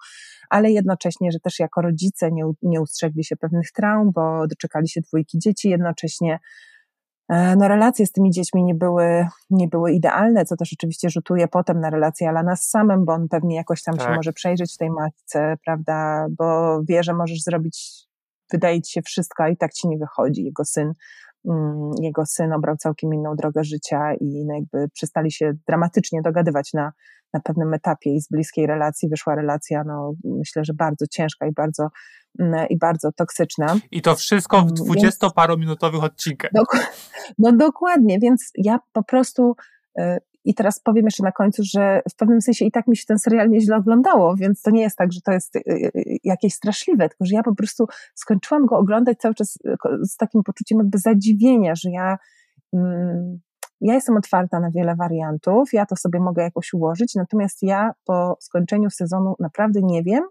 ale 0.49 0.71
jednocześnie, 0.71 1.31
że 1.31 1.39
też 1.39 1.59
jako 1.59 1.81
rodzice 1.81 2.31
nie, 2.31 2.43
nie 2.61 2.81
ustrzegli 2.81 3.23
się 3.23 3.35
pewnych 3.35 3.71
traum, 3.71 4.11
bo 4.11 4.47
doczekali 4.47 4.89
się 4.89 5.01
dwójki 5.01 5.39
dzieci, 5.39 5.69
jednocześnie 5.69 6.39
no 7.31 7.67
relacje 7.67 8.05
z 8.05 8.11
tymi 8.11 8.31
dziećmi 8.31 8.63
nie 8.63 8.75
były, 8.75 9.27
nie 9.49 9.67
były 9.67 9.91
idealne, 9.91 10.45
co 10.45 10.55
też 10.55 10.73
oczywiście 10.73 11.09
rzutuje 11.09 11.47
potem 11.47 11.79
na 11.79 11.89
relację 11.89 12.29
Alana 12.29 12.55
z 12.55 12.69
samym, 12.69 13.05
bo 13.05 13.13
on 13.13 13.27
pewnie 13.29 13.55
jakoś 13.55 13.83
tam 13.83 13.97
tak. 13.97 14.07
się 14.07 14.15
może 14.15 14.33
przejrzeć 14.33 14.73
w 14.73 14.77
tej 14.77 14.89
matce, 14.89 15.55
prawda, 15.65 16.27
bo 16.37 16.79
wie, 16.89 17.03
że 17.03 17.13
możesz 17.13 17.41
zrobić, 17.41 18.07
wydaje 18.51 18.81
ci 18.81 18.91
się 18.91 19.01
wszystko, 19.01 19.43
a 19.43 19.49
i 19.49 19.57
tak 19.57 19.73
ci 19.73 19.87
nie 19.87 19.97
wychodzi. 19.97 20.43
Jego 20.43 20.65
syn, 20.65 20.93
mm, 21.49 21.91
jego 22.01 22.25
syn 22.25 22.53
obrał 22.53 22.77
całkiem 22.77 23.13
inną 23.13 23.35
drogę 23.35 23.63
życia 23.63 24.13
i 24.19 24.45
no 24.45 24.55
jakby 24.55 24.89
przestali 24.93 25.31
się 25.31 25.53
dramatycznie 25.67 26.21
dogadywać 26.21 26.73
na, 26.73 26.91
na 27.33 27.39
pewnym 27.39 27.73
etapie 27.73 28.15
i 28.15 28.21
z 28.21 28.27
bliskiej 28.29 28.67
relacji 28.67 29.09
wyszła 29.09 29.35
relacja, 29.35 29.83
no 29.83 30.13
myślę, 30.23 30.65
że 30.65 30.73
bardzo 30.73 31.05
ciężka 31.07 31.47
i 31.47 31.51
bardzo 31.51 31.87
i 32.69 32.77
bardzo 32.77 33.11
toksyczna. 33.11 33.75
I 33.91 34.01
to 34.01 34.15
wszystko 34.15 34.61
w 34.61 34.71
dwudziestoparominutowych 34.71 36.03
odcinkach. 36.03 36.51
no 37.39 37.51
dokładnie, 37.51 38.19
więc 38.19 38.51
ja 38.57 38.79
po 38.93 39.03
prostu 39.03 39.55
y, 39.99 40.17
i 40.43 40.53
teraz 40.53 40.79
powiem 40.79 41.05
jeszcze 41.05 41.23
na 41.23 41.31
końcu, 41.31 41.63
że 41.65 42.01
w 42.11 42.15
pewnym 42.15 42.41
sensie 42.41 42.65
i 42.65 42.71
tak 42.71 42.87
mi 42.87 42.97
się 42.97 43.05
ten 43.07 43.19
serial 43.19 43.49
nieźle 43.49 43.75
oglądało, 43.75 44.35
więc 44.35 44.61
to 44.61 44.71
nie 44.71 44.81
jest 44.81 44.97
tak, 44.97 45.13
że 45.13 45.21
to 45.21 45.31
jest 45.31 45.55
y, 45.55 45.59
y, 45.69 45.91
jakieś 46.23 46.53
straszliwe, 46.53 47.09
tylko 47.09 47.25
że 47.25 47.35
ja 47.35 47.43
po 47.43 47.55
prostu 47.55 47.85
skończyłam 48.15 48.65
go 48.65 48.77
oglądać 48.77 49.17
cały 49.17 49.35
czas 49.35 49.57
z 50.03 50.17
takim 50.17 50.43
poczuciem 50.43 50.77
jakby 50.77 50.97
zadziwienia, 50.97 51.75
że 51.75 51.89
ja 51.91 52.17
mm, 52.73 53.39
ja 53.81 53.93
jestem 53.93 54.17
otwarta 54.17 54.59
na 54.59 54.71
wiele 54.71 54.95
wariantów, 54.95 55.73
ja 55.73 55.85
to 55.85 55.95
sobie 55.95 56.19
mogę 56.19 56.43
jakoś 56.43 56.73
ułożyć, 56.73 57.15
natomiast 57.15 57.63
ja 57.63 57.91
po 58.05 58.37
skończeniu 58.39 58.89
sezonu 58.89 59.35
naprawdę 59.39 59.79
nie 59.83 60.03
wiem, 60.03 60.23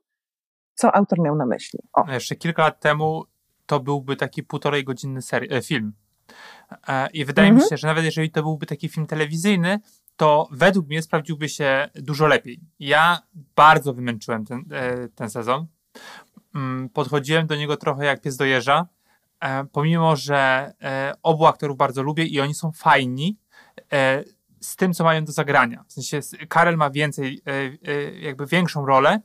co 0.80 0.94
autor 0.94 1.20
miał 1.20 1.36
na 1.36 1.46
myśli. 1.46 1.78
O. 1.92 2.12
Jeszcze 2.12 2.36
kilka 2.36 2.62
lat 2.62 2.80
temu 2.80 3.24
to 3.66 3.80
byłby 3.80 4.16
taki 4.16 4.42
półtorej 4.42 4.84
godzinny 4.84 5.20
seri- 5.20 5.52
e, 5.52 5.62
film. 5.62 5.92
I 7.12 7.24
wydaje 7.24 7.48
-hmm. 7.48 7.52
mi 7.52 7.56
mhm. 7.56 7.70
się, 7.70 7.76
że 7.76 7.86
nawet 7.86 8.04
jeżeli 8.04 8.30
to 8.30 8.42
byłby 8.42 8.66
taki 8.66 8.88
film 8.88 9.06
telewizyjny, 9.06 9.80
to 10.16 10.48
według 10.52 10.86
mnie 10.86 11.02
sprawdziłby 11.02 11.48
się 11.48 11.88
dużo 11.94 12.26
lepiej. 12.26 12.60
Ja 12.78 13.22
bardzo 13.56 13.94
wymęczyłem 13.94 14.44
ten, 14.44 14.64
ten 15.14 15.30
sezon. 15.30 15.66
Mm, 16.54 16.88
podchodziłem 16.88 17.46
do 17.46 17.56
niego 17.56 17.76
trochę 17.76 18.04
jak 18.04 18.20
pies 18.20 18.36
do 18.36 18.44
jeża, 18.44 18.86
pomimo, 19.72 20.16
że 20.16 20.72
obu 21.22 21.46
aktorów 21.46 21.76
bardzo 21.76 22.02
lubię 22.02 22.24
i 22.24 22.40
oni 22.40 22.54
są 22.54 22.72
fajni, 22.72 23.38
z 24.60 24.76
tym, 24.76 24.92
co 24.92 25.04
mają 25.04 25.24
do 25.24 25.32
zagrania. 25.32 25.84
W 25.88 25.92
sensie 25.92 26.20
Karel 26.48 26.76
ma 26.76 26.90
więcej, 26.90 27.42
e, 27.46 27.52
e, 27.90 28.20
jakby 28.20 28.46
większą 28.46 28.86
rolę 28.86 29.20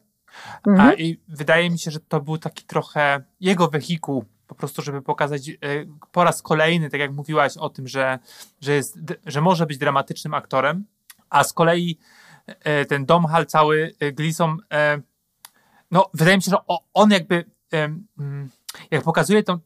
mhm. 0.68 0.98
i 0.98 1.20
wydaje 1.28 1.70
mi 1.70 1.80
się, 1.80 1.92
że 1.92 2.00
to 2.00 2.22
był 2.22 2.38
taki 2.38 2.64
trochę 2.64 3.24
jego 3.40 3.68
wehikuł 3.68 4.26
po 4.48 4.56
prostu, 4.56 4.82
żeby 4.82 5.02
pokazać 5.02 5.50
e, 5.50 5.56
po 6.12 6.24
raz 6.24 6.42
kolejny, 6.42 6.90
tak 6.90 7.00
jak 7.00 7.14
mówiłaś 7.14 7.58
o 7.58 7.70
tym, 7.70 7.88
że, 7.88 8.20
że, 8.62 8.74
jest, 8.74 9.00
że 9.26 9.42
może 9.42 9.66
być 9.66 9.78
dramatycznym 9.78 10.34
aktorem, 10.34 10.86
a 11.30 11.44
z 11.44 11.54
kolei 11.54 12.00
ten 12.88 13.06
Domhal 13.06 13.46
cały 13.46 13.96
Gleason, 14.14 14.58
no 15.92 16.10
wydaje 16.14 16.38
mi 16.38 16.44
się, 16.44 16.52
że 16.52 16.58
on 16.94 17.12
jakby 17.12 17.46
jak 18.92 19.04
pokazuje 19.04 19.44
tą, 19.44 19.60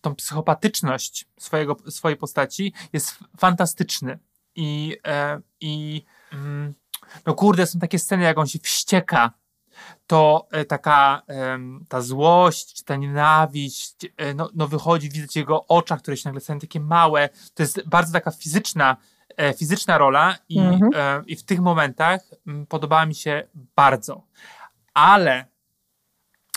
tą 0.00 0.14
psychopatyczność 0.14 1.26
swojego, 1.38 1.76
swojej 1.88 2.16
postaci, 2.16 2.72
jest 2.92 3.18
fantastyczny. 3.38 4.18
I, 4.58 4.96
e, 5.06 5.40
i 5.60 6.04
mm, 6.32 6.74
no 7.26 7.34
kurde, 7.34 7.66
są 7.66 7.78
takie 7.78 7.98
sceny, 7.98 8.24
jak 8.24 8.38
on 8.38 8.46
się 8.46 8.58
wścieka, 8.58 9.30
to 10.06 10.46
e, 10.50 10.64
taka 10.64 11.22
ta 11.88 12.00
złość, 12.00 12.74
czy 12.74 12.84
ta 12.84 12.96
nienawiść, 12.96 13.96
e, 14.16 14.34
no, 14.34 14.50
no 14.54 14.68
wychodzi, 14.68 15.10
widać 15.10 15.36
jego 15.36 15.66
oczach, 15.66 16.02
które 16.02 16.16
się 16.16 16.28
nagle 16.28 16.40
stają 16.40 16.58
takie 16.58 16.80
małe. 16.80 17.28
To 17.54 17.62
jest 17.62 17.88
bardzo 17.88 18.12
taka 18.12 18.30
fizyczna, 18.30 18.96
e, 19.36 19.54
fizyczna 19.54 19.98
rola 19.98 20.36
i, 20.48 20.58
mhm. 20.58 21.26
I 21.26 21.36
w 21.36 21.44
tych 21.44 21.60
momentach 21.60 22.20
m, 22.46 22.66
podobała 22.66 23.06
mi 23.06 23.14
się 23.14 23.48
bardzo. 23.76 24.22
Ale 24.94 25.44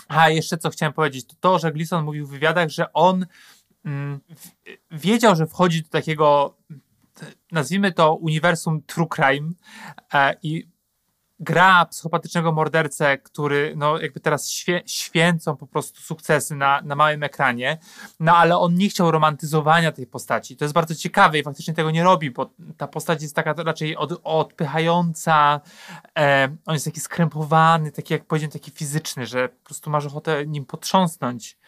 a 0.08 0.30
jeszcze 0.30 0.58
co 0.58 0.70
chciałem 0.70 0.92
powiedzieć, 0.92 1.26
to 1.26 1.34
to, 1.40 1.58
że 1.58 1.72
Gleason 1.72 2.04
mówił 2.04 2.26
w 2.26 2.30
wywiadach, 2.30 2.68
że 2.68 2.92
on 2.92 3.26
mm, 3.84 4.20
wiedział, 4.90 5.36
że 5.36 5.46
wchodzi 5.46 5.82
do 5.82 5.88
takiego 5.88 6.56
nazwijmy 7.52 7.92
to 7.92 8.14
uniwersum 8.14 8.82
true 8.86 9.08
crime 9.08 9.52
e, 10.14 10.34
i 10.42 10.68
gra 11.40 11.86
psychopatycznego 11.86 12.52
mordercę, 12.52 13.18
który 13.18 13.74
no 13.76 13.98
jakby 13.98 14.20
teraz 14.20 14.50
świe, 14.50 14.82
święcą 14.86 15.56
po 15.56 15.66
prostu 15.66 16.00
sukcesy 16.00 16.56
na, 16.56 16.82
na 16.82 16.94
małym 16.94 17.22
ekranie, 17.22 17.78
no 18.20 18.36
ale 18.36 18.58
on 18.58 18.74
nie 18.74 18.88
chciał 18.88 19.10
romantyzowania 19.10 19.92
tej 19.92 20.06
postaci. 20.06 20.56
To 20.56 20.64
jest 20.64 20.74
bardzo 20.74 20.94
ciekawe 20.94 21.38
i 21.38 21.42
faktycznie 21.42 21.74
tego 21.74 21.90
nie 21.90 22.04
robi, 22.04 22.30
bo 22.30 22.50
ta 22.76 22.88
postać 22.88 23.22
jest 23.22 23.36
taka 23.36 23.52
raczej 23.52 23.96
od, 23.96 24.20
odpychająca, 24.24 25.60
e, 26.18 26.56
on 26.66 26.74
jest 26.74 26.84
taki 26.84 27.00
skrępowany, 27.00 27.92
taki 27.92 28.14
jak 28.14 28.24
powiedziałem, 28.24 28.52
taki 28.52 28.70
fizyczny, 28.70 29.26
że 29.26 29.48
po 29.48 29.64
prostu 29.64 29.90
masz 29.90 30.06
ochotę 30.06 30.46
nim 30.46 30.64
potrząsnąć. 30.64 31.58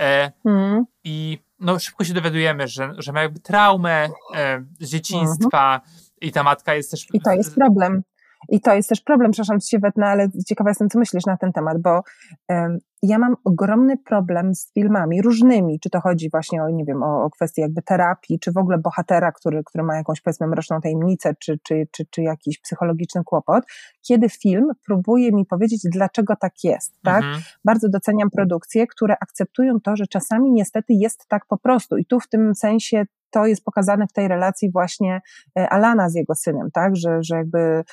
E, 0.00 0.32
mm. 0.44 0.84
I 1.04 1.38
no, 1.60 1.78
szybko 1.78 2.04
się 2.04 2.14
dowiadujemy, 2.14 2.68
że, 2.68 2.92
że 2.98 3.12
ma 3.12 3.22
jakby 3.22 3.40
traumę 3.40 4.08
e, 4.34 4.64
z 4.80 4.90
dzieciństwa 4.90 5.74
mhm. 5.74 5.92
i 6.20 6.32
ta 6.32 6.42
matka 6.42 6.74
jest 6.74 6.90
też... 6.90 7.06
I 7.12 7.20
to 7.20 7.32
jest 7.32 7.54
problem. 7.54 8.02
I 8.48 8.60
to 8.60 8.74
jest 8.74 8.88
też 8.88 9.00
problem, 9.00 9.30
przepraszam, 9.30 9.60
że 9.60 9.66
się 9.66 9.78
wetnę, 9.78 10.06
ale 10.06 10.28
ciekawa 10.46 10.70
jestem, 10.70 10.88
co 10.88 10.98
myślisz 10.98 11.26
na 11.26 11.36
ten 11.36 11.52
temat, 11.52 11.82
bo 11.82 12.00
um, 12.48 12.78
ja 13.02 13.18
mam 13.18 13.36
ogromny 13.44 13.96
problem 13.96 14.54
z 14.54 14.72
filmami 14.72 15.22
różnymi, 15.22 15.80
czy 15.80 15.90
to 15.90 16.00
chodzi 16.00 16.30
właśnie 16.30 16.62
o, 16.62 16.70
nie 16.70 16.84
wiem, 16.84 17.02
o, 17.02 17.24
o 17.24 17.30
kwestię 17.30 17.62
jakby 17.62 17.82
terapii, 17.82 18.38
czy 18.38 18.52
w 18.52 18.56
ogóle 18.56 18.78
bohatera, 18.78 19.32
który, 19.32 19.62
który 19.64 19.84
ma 19.84 19.96
jakąś 19.96 20.20
powiedzmy 20.20 20.46
mroczną 20.46 20.80
tajemnicę, 20.80 21.34
czy, 21.38 21.58
czy, 21.62 21.86
czy, 21.90 22.04
czy 22.10 22.22
jakiś 22.22 22.58
psychologiczny 22.58 23.24
kłopot, 23.24 23.64
kiedy 24.08 24.28
film 24.28 24.70
próbuje 24.86 25.32
mi 25.32 25.46
powiedzieć, 25.46 25.80
dlaczego 25.84 26.36
tak 26.36 26.52
jest, 26.64 26.92
tak? 27.02 27.22
Mhm. 27.22 27.42
Bardzo 27.64 27.88
doceniam 27.88 28.30
produkcje, 28.30 28.86
które 28.86 29.16
akceptują 29.20 29.80
to, 29.80 29.96
że 29.96 30.06
czasami 30.06 30.52
niestety 30.52 30.92
jest 30.92 31.26
tak 31.28 31.46
po 31.46 31.58
prostu 31.58 31.96
i 31.96 32.06
tu 32.06 32.20
w 32.20 32.28
tym 32.28 32.54
sensie 32.54 33.04
to 33.30 33.46
jest 33.46 33.64
pokazane 33.64 34.06
w 34.06 34.12
tej 34.12 34.28
relacji 34.28 34.70
właśnie 34.70 35.20
e, 35.58 35.68
Alana 35.68 36.08
z 36.08 36.14
jego 36.14 36.34
synem, 36.34 36.70
tak, 36.72 36.96
że, 36.96 37.18
że 37.22 37.36
jakby 37.36 37.84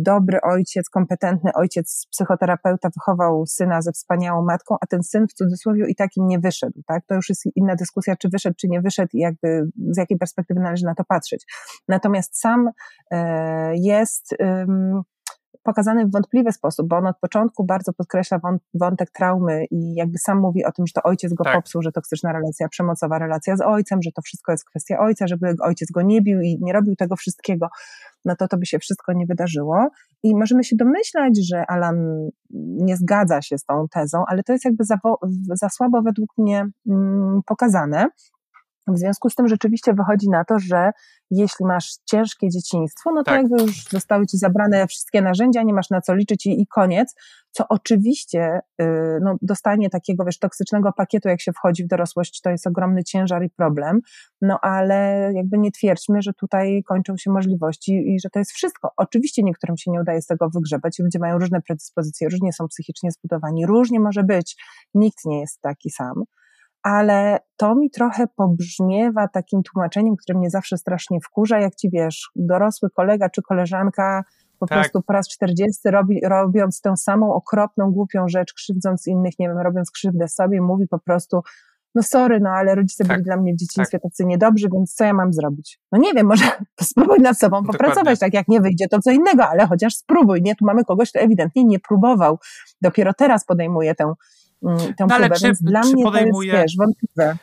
dobry 0.00 0.38
ojciec, 0.40 0.90
kompetentny 0.90 1.50
ojciec, 1.54 2.06
psychoterapeuta 2.10 2.88
wychował 2.96 3.46
syna 3.46 3.82
ze 3.82 3.92
wspaniałą 3.92 4.44
matką, 4.44 4.76
a 4.80 4.86
ten 4.86 5.02
syn 5.02 5.26
w 5.28 5.32
cudzysłowie 5.32 5.84
i 5.88 5.94
takim 5.94 6.26
nie 6.26 6.38
wyszedł, 6.38 6.82
tak? 6.86 7.06
To 7.06 7.14
już 7.14 7.28
jest 7.28 7.42
inna 7.56 7.76
dyskusja, 7.76 8.16
czy 8.16 8.28
wyszedł, 8.28 8.56
czy 8.60 8.68
nie 8.68 8.80
wyszedł 8.80 9.10
i 9.12 9.18
jakby 9.18 9.70
z 9.90 9.96
jakiej 9.96 10.18
perspektywy 10.18 10.60
należy 10.60 10.84
na 10.84 10.94
to 10.94 11.04
patrzeć. 11.04 11.44
Natomiast 11.88 12.40
sam 12.40 12.70
e, 13.10 13.76
jest 13.76 14.34
pokazany 15.62 16.06
w 16.06 16.12
wątpliwy 16.12 16.52
sposób, 16.52 16.88
bo 16.88 16.96
on 16.96 17.06
od 17.06 17.18
początku 17.18 17.64
bardzo 17.64 17.92
podkreśla 17.92 18.40
wątek 18.74 19.10
traumy 19.10 19.64
i 19.70 19.94
jakby 19.94 20.18
sam 20.18 20.40
mówi 20.40 20.64
o 20.64 20.72
tym, 20.72 20.86
że 20.86 20.92
to 20.92 21.02
ojciec 21.02 21.34
go 21.34 21.44
tak. 21.44 21.54
popsuł, 21.54 21.82
że 21.82 21.92
toksyczna 21.92 22.32
relacja, 22.32 22.68
przemocowa 22.68 23.18
relacja 23.18 23.56
z 23.56 23.60
ojcem, 23.60 24.02
że 24.02 24.12
to 24.12 24.22
wszystko 24.22 24.52
jest 24.52 24.64
kwestia 24.64 24.98
ojca, 24.98 25.26
żeby 25.26 25.54
ojciec 25.62 25.90
go 25.90 26.02
nie 26.02 26.22
bił 26.22 26.40
i 26.40 26.58
nie 26.60 26.72
robił 26.72 26.96
tego 26.96 27.16
wszystkiego, 27.16 27.68
no 28.24 28.36
to 28.36 28.48
to 28.48 28.58
by 28.58 28.66
się 28.66 28.78
wszystko 28.78 29.12
nie 29.12 29.26
wydarzyło. 29.26 29.88
I 30.22 30.36
możemy 30.36 30.64
się 30.64 30.76
domyślać, 30.76 31.46
że 31.48 31.66
Alan 31.66 32.28
nie 32.78 32.96
zgadza 32.96 33.42
się 33.42 33.58
z 33.58 33.64
tą 33.64 33.86
tezą, 33.88 34.24
ale 34.26 34.42
to 34.42 34.52
jest 34.52 34.64
jakby 34.64 34.84
za, 34.84 34.98
za 35.54 35.68
słabo 35.68 36.02
według 36.02 36.38
mnie 36.38 36.66
mm, 36.88 37.40
pokazane. 37.46 38.06
W 38.86 38.98
związku 38.98 39.30
z 39.30 39.34
tym 39.34 39.48
rzeczywiście 39.48 39.94
wychodzi 39.94 40.28
na 40.30 40.44
to, 40.44 40.58
że 40.58 40.90
jeśli 41.30 41.66
masz 41.66 41.98
ciężkie 42.04 42.48
dzieciństwo, 42.48 43.10
no 43.14 43.22
to 43.22 43.30
tak. 43.30 43.42
jakby 43.42 43.62
już 43.62 43.84
zostały 43.84 44.26
ci 44.26 44.38
zabrane 44.38 44.86
wszystkie 44.86 45.22
narzędzia, 45.22 45.62
nie 45.62 45.74
masz 45.74 45.90
na 45.90 46.00
co 46.00 46.14
liczyć 46.14 46.46
i, 46.46 46.60
i 46.60 46.66
koniec, 46.66 47.14
co 47.50 47.64
oczywiście 47.68 48.60
yy, 48.78 49.18
no, 49.22 49.36
dostanie 49.42 49.90
takiego 49.90 50.24
wiesz, 50.24 50.38
toksycznego 50.38 50.92
pakietu, 50.92 51.28
jak 51.28 51.40
się 51.40 51.52
wchodzi 51.52 51.84
w 51.84 51.86
dorosłość, 51.86 52.40
to 52.40 52.50
jest 52.50 52.66
ogromny 52.66 53.04
ciężar 53.04 53.44
i 53.44 53.50
problem, 53.50 54.00
no 54.40 54.58
ale 54.62 55.30
jakby 55.34 55.58
nie 55.58 55.70
twierdźmy, 55.70 56.22
że 56.22 56.32
tutaj 56.32 56.82
kończą 56.86 57.16
się 57.16 57.30
możliwości 57.30 57.92
i 57.92 58.20
że 58.20 58.30
to 58.30 58.38
jest 58.38 58.52
wszystko. 58.52 58.90
Oczywiście 58.96 59.42
niektórym 59.42 59.76
się 59.76 59.90
nie 59.90 60.00
udaje 60.00 60.22
z 60.22 60.26
tego 60.26 60.50
wygrzebać, 60.50 60.98
ludzie 60.98 61.18
mają 61.18 61.38
różne 61.38 61.62
predyspozycje, 61.62 62.28
różnie 62.28 62.52
są 62.52 62.68
psychicznie 62.68 63.10
zbudowani, 63.10 63.66
różnie 63.66 64.00
może 64.00 64.22
być, 64.22 64.56
nikt 64.94 65.24
nie 65.24 65.40
jest 65.40 65.60
taki 65.60 65.90
sam, 65.90 66.24
ale 66.82 67.38
to 67.56 67.74
mi 67.74 67.90
trochę 67.90 68.26
pobrzmiewa 68.36 69.28
takim 69.28 69.62
tłumaczeniem, 69.62 70.16
które 70.16 70.38
mnie 70.38 70.50
zawsze 70.50 70.78
strasznie 70.78 71.18
wkurza, 71.20 71.58
jak 71.58 71.74
ci 71.74 71.90
wiesz, 71.90 72.30
dorosły 72.36 72.90
kolega 72.90 73.28
czy 73.30 73.42
koleżanka 73.42 74.24
po 74.60 74.66
tak. 74.66 74.78
prostu 74.78 75.02
po 75.02 75.12
raz 75.12 75.28
40 75.28 75.90
robi, 75.90 76.20
robiąc 76.24 76.80
tę 76.80 76.96
samą 76.96 77.34
okropną, 77.34 77.90
głupią 77.90 78.28
rzecz, 78.28 78.54
krzywdząc 78.54 79.06
innych, 79.06 79.38
nie 79.38 79.48
wiem, 79.48 79.58
robiąc 79.58 79.90
krzywdę 79.90 80.28
sobie, 80.28 80.60
mówi 80.60 80.88
po 80.88 80.98
prostu, 80.98 81.42
no 81.94 82.02
sorry, 82.02 82.40
no 82.40 82.50
ale 82.50 82.74
rodzice 82.74 83.04
tak. 83.04 83.12
byli 83.12 83.24
dla 83.24 83.36
mnie 83.36 83.52
w 83.52 83.56
dzieciństwie 83.56 83.98
tak. 83.98 84.02
tacy 84.02 84.24
niedobrzy, 84.24 84.68
więc 84.72 84.94
co 84.94 85.04
ja 85.04 85.12
mam 85.12 85.32
zrobić? 85.32 85.80
No 85.92 85.98
nie 85.98 86.12
wiem, 86.12 86.26
może 86.26 86.44
spróbuj 86.80 87.18
nad 87.18 87.38
sobą 87.38 87.64
popracować, 87.64 87.96
Dokładnie. 87.96 88.16
tak 88.16 88.34
jak 88.34 88.48
nie 88.48 88.60
wyjdzie, 88.60 88.88
to 88.88 88.98
co 88.98 89.10
innego, 89.10 89.48
ale 89.48 89.66
chociaż 89.66 89.94
spróbuj, 89.94 90.42
nie? 90.42 90.56
Tu 90.56 90.64
mamy 90.64 90.84
kogoś, 90.84 91.10
kto 91.10 91.20
ewidentnie 91.20 91.64
nie 91.64 91.78
próbował, 91.78 92.38
dopiero 92.80 93.14
teraz 93.14 93.44
podejmuje 93.44 93.94
tę 93.94 94.14
tę 94.96 95.06
no, 95.08 95.16
próbę, 95.16 95.36
więc 95.42 95.62
dla 95.62 95.80
mnie 95.80 96.04
podejmuje... 96.04 96.52
to 96.52 96.58
jest, 96.58 96.68
wiesz, 96.68 96.76
wątpliwe. 96.76 97.36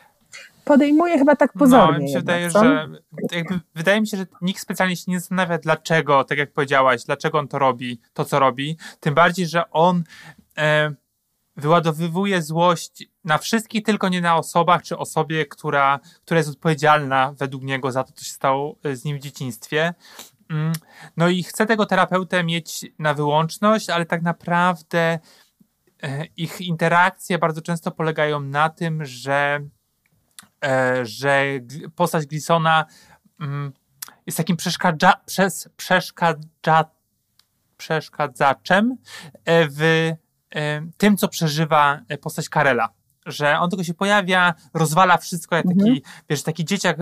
Podejmuje 0.64 1.18
chyba 1.18 1.36
tak 1.36 1.52
pozornie. 1.52 1.98
No, 1.98 2.04
mi 2.04 2.10
się 2.10 2.18
wydaje, 2.18 2.50
że 2.50 2.88
jakby, 3.32 3.60
wydaje 3.74 4.00
mi 4.00 4.06
się, 4.06 4.16
że 4.16 4.26
nikt 4.42 4.60
specjalnie 4.60 4.96
się 4.96 5.04
nie 5.08 5.20
zastanawia, 5.20 5.58
dlaczego, 5.58 6.24
tak 6.24 6.38
jak 6.38 6.52
powiedziałaś, 6.52 7.04
dlaczego 7.04 7.38
on 7.38 7.48
to 7.48 7.58
robi, 7.58 8.00
to 8.12 8.24
co 8.24 8.38
robi. 8.38 8.76
Tym 9.00 9.14
bardziej, 9.14 9.46
że 9.46 9.70
on 9.70 10.04
e, 10.58 10.94
wyładowywuje 11.56 12.42
złość 12.42 13.08
na 13.24 13.38
wszystkich, 13.38 13.82
tylko 13.82 14.08
nie 14.08 14.20
na 14.20 14.36
osobach, 14.36 14.82
czy 14.82 14.98
osobie, 14.98 15.46
która, 15.46 16.00
która 16.24 16.38
jest 16.38 16.50
odpowiedzialna 16.50 17.34
według 17.38 17.62
niego 17.62 17.92
za 17.92 18.04
to, 18.04 18.12
co 18.12 18.24
się 18.24 18.32
stało 18.32 18.76
e, 18.84 18.96
z 18.96 19.04
nim 19.04 19.18
w 19.18 19.20
dzieciństwie. 19.20 19.94
Mm, 20.50 20.72
no 21.16 21.28
i 21.28 21.42
chce 21.42 21.66
tego 21.66 21.86
terapeutę 21.86 22.44
mieć 22.44 22.86
na 22.98 23.14
wyłączność, 23.14 23.90
ale 23.90 24.06
tak 24.06 24.22
naprawdę 24.22 25.18
ich 26.36 26.60
interakcje 26.60 27.38
bardzo 27.38 27.62
często 27.62 27.90
polegają 27.90 28.40
na 28.40 28.68
tym, 28.68 29.04
że, 29.04 29.60
e, 30.64 31.06
że 31.06 31.44
postać 31.94 32.26
Glisona 32.26 32.86
mm, 33.40 33.72
jest 34.26 34.38
takim 34.38 34.56
przeszkadza, 34.56 35.12
przez, 35.26 35.68
przeszkadza, 35.76 36.84
przeszkadzaczem 37.76 38.96
e, 39.44 39.68
w 39.70 40.12
tym, 40.96 41.16
co 41.16 41.28
przeżywa 41.28 42.00
postać 42.20 42.48
Karela. 42.48 42.88
Że 43.26 43.58
on 43.58 43.70
tylko 43.70 43.84
się 43.84 43.94
pojawia, 43.94 44.54
rozwala 44.74 45.18
wszystko, 45.18 45.56
jak 45.56 45.64
taki, 45.66 45.80
mhm. 45.80 45.98
wiesz, 46.30 46.42
taki 46.42 46.64
dzieciak 46.64 46.96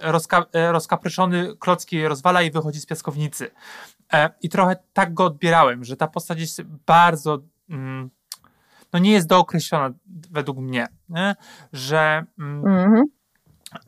rozka, 0.00 0.44
rozkapryszony 0.52 1.56
klocki 1.56 2.08
rozwala 2.08 2.42
i 2.42 2.50
wychodzi 2.50 2.80
z 2.80 2.86
piaskownicy. 2.86 3.50
I 4.42 4.48
trochę 4.48 4.76
tak 4.92 5.14
go 5.14 5.24
odbierałem, 5.24 5.84
że 5.84 5.96
ta 5.96 6.06
postać 6.06 6.40
jest 6.40 6.62
bardzo 6.62 7.38
mm, 7.70 8.10
no 8.94 9.00
nie 9.00 9.12
jest 9.12 9.28
dookreślona 9.28 9.94
według 10.30 10.58
mnie, 10.58 10.86
nie? 11.08 11.36
że 11.72 12.24
mm, 12.38 12.66
mhm. 12.66 13.04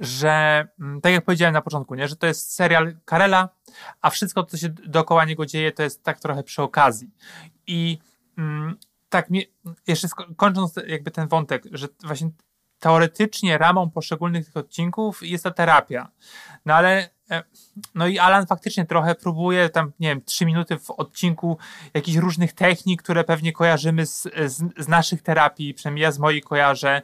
że 0.00 0.66
mm, 0.80 1.00
tak 1.00 1.12
jak 1.12 1.24
powiedziałem 1.24 1.52
na 1.52 1.62
początku, 1.62 1.94
nie, 1.94 2.08
że 2.08 2.16
to 2.16 2.26
jest 2.26 2.54
serial 2.54 2.96
Karela, 3.04 3.48
a 4.02 4.10
wszystko, 4.10 4.44
co 4.44 4.56
się 4.56 4.68
dookoła 4.68 5.24
niego 5.24 5.46
dzieje, 5.46 5.72
to 5.72 5.82
jest 5.82 6.02
tak 6.02 6.20
trochę 6.20 6.42
przy 6.42 6.62
okazji. 6.62 7.10
I 7.66 7.98
mm, 8.38 8.76
tak, 9.08 9.30
mnie, 9.30 9.42
jeszcze 9.86 10.08
kończąc 10.36 10.74
jakby 10.86 11.10
ten 11.10 11.28
wątek, 11.28 11.64
że 11.72 11.88
właśnie 12.04 12.30
teoretycznie 12.78 13.58
ramą 13.58 13.90
poszczególnych 13.90 14.46
tych 14.46 14.56
odcinków 14.56 15.22
jest 15.22 15.44
ta 15.44 15.50
terapia. 15.50 16.08
No 16.64 16.74
ale 16.74 17.10
no 17.94 18.06
i 18.06 18.18
Alan 18.18 18.46
faktycznie 18.46 18.86
trochę 18.86 19.14
próbuje 19.14 19.68
tam, 19.68 19.92
nie 20.00 20.08
wiem, 20.08 20.22
trzy 20.24 20.46
minuty 20.46 20.78
w 20.78 20.90
odcinku 20.90 21.58
jakichś 21.94 22.16
różnych 22.16 22.52
technik, 22.52 23.02
które 23.02 23.24
pewnie 23.24 23.52
kojarzymy 23.52 24.06
z, 24.06 24.22
z, 24.22 24.62
z 24.78 24.88
naszych 24.88 25.22
terapii, 25.22 25.74
przynajmniej 25.74 26.02
ja 26.02 26.12
z 26.12 26.18
mojej 26.18 26.42
kojarzę. 26.42 27.02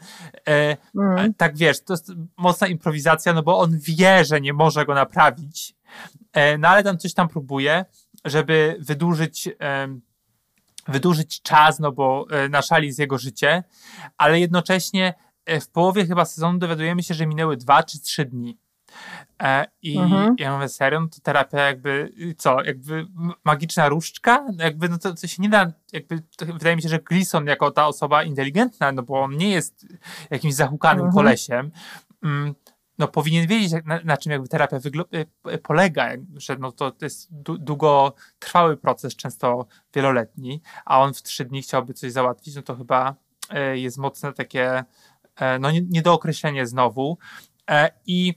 E, 0.48 0.76
mm. 0.96 1.34
Tak 1.34 1.56
wiesz, 1.56 1.80
to 1.84 1.92
jest 1.92 2.12
mocna 2.36 2.66
improwizacja, 2.66 3.32
no 3.32 3.42
bo 3.42 3.58
on 3.58 3.78
wie, 3.78 4.24
że 4.24 4.40
nie 4.40 4.52
może 4.52 4.86
go 4.86 4.94
naprawić, 4.94 5.74
e, 6.32 6.58
no 6.58 6.68
ale 6.68 6.82
tam 6.82 6.98
coś 6.98 7.14
tam 7.14 7.28
próbuje, 7.28 7.84
żeby 8.24 8.76
wydłużyć 8.80 9.48
e, 9.60 9.88
wydłużyć 10.88 11.42
czas, 11.42 11.78
no 11.78 11.92
bo 11.92 12.26
e, 12.30 12.48
na 12.48 12.62
szali 12.62 12.92
z 12.92 12.98
jego 12.98 13.18
życie, 13.18 13.64
ale 14.16 14.40
jednocześnie 14.40 15.14
E, 15.46 15.60
w 15.60 15.68
połowie 15.68 16.06
chyba 16.06 16.24
sezonu 16.24 16.58
dowiadujemy 16.58 17.02
się, 17.02 17.14
że 17.14 17.26
minęły 17.26 17.56
dwa 17.56 17.82
czy 17.82 18.00
trzy 18.00 18.24
dni. 18.24 18.58
E, 19.42 19.66
I 19.82 19.98
mhm. 19.98 20.34
ja 20.38 20.54
mówię, 20.54 20.68
serio, 20.68 21.00
no 21.00 21.08
to 21.08 21.20
terapia 21.22 21.60
jakby, 21.60 22.12
co, 22.38 22.62
jakby 22.62 23.06
magiczna 23.44 23.88
różdżka? 23.88 24.46
Jakby, 24.58 24.88
no 24.88 24.98
to, 24.98 25.14
to 25.14 25.26
się 25.26 25.42
nie 25.42 25.48
da, 25.48 25.72
jakby, 25.92 26.22
wydaje 26.38 26.76
mi 26.76 26.82
się, 26.82 26.88
że 26.88 26.98
Gleason 26.98 27.46
jako 27.46 27.70
ta 27.70 27.86
osoba 27.86 28.22
inteligentna, 28.22 28.92
no 28.92 29.02
bo 29.02 29.22
on 29.22 29.36
nie 29.36 29.50
jest 29.50 29.86
jakimś 30.30 30.54
zahukanym 30.54 31.06
mhm. 31.06 31.14
kolesiem, 31.14 31.70
mm, 32.22 32.54
no 32.98 33.08
powinien 33.08 33.46
wiedzieć, 33.46 33.72
na, 33.84 34.00
na 34.04 34.16
czym 34.16 34.32
jakby 34.32 34.48
terapia 34.48 34.78
e, 35.44 35.58
polega, 35.58 36.08
że 36.36 36.56
no 36.56 36.72
to, 36.72 36.90
to 36.90 37.04
jest 37.06 37.28
długotrwały 37.40 38.76
proces, 38.76 39.16
często 39.16 39.66
wieloletni, 39.94 40.62
a 40.84 41.00
on 41.00 41.14
w 41.14 41.22
trzy 41.22 41.44
dni 41.44 41.62
chciałby 41.62 41.94
coś 41.94 42.12
załatwić, 42.12 42.56
no 42.56 42.62
to 42.62 42.76
chyba 42.76 43.14
jest 43.74 43.98
mocne 43.98 44.32
takie 44.32 44.84
E, 45.36 45.58
no 45.58 45.70
niedookreślenie 45.70 46.66
znowu. 46.66 47.18
E, 47.70 47.90
I 48.06 48.34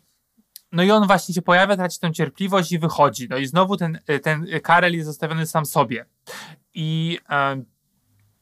no 0.75 0.83
i 0.83 0.91
on 0.91 1.07
właśnie 1.07 1.35
się 1.35 1.41
pojawia, 1.41 1.75
traci 1.75 1.99
tę 1.99 2.11
cierpliwość 2.11 2.71
i 2.71 2.79
wychodzi. 2.79 3.27
No 3.29 3.37
i 3.37 3.47
znowu 3.47 3.77
ten, 3.77 3.99
ten 4.23 4.45
Karel 4.63 4.93
jest 4.93 5.05
zostawiony 5.05 5.45
sam 5.45 5.65
sobie. 5.65 6.05
I 6.73 7.19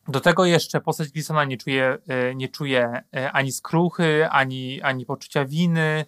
do 0.08 0.20
tego 0.20 0.46
jeszcze 0.46 0.82
postać 0.82 1.12
Glisona 1.12 1.46
nie 1.46 1.58
czuje, 1.58 1.98
e, 2.08 2.36
nie 2.36 2.48
czuje 2.48 3.02
e, 3.16 3.32
ani 3.32 3.52
skruchy, 3.52 4.28
ani, 4.30 4.82
ani 4.82 5.06
poczucia 5.06 5.46
winy. 5.46 6.06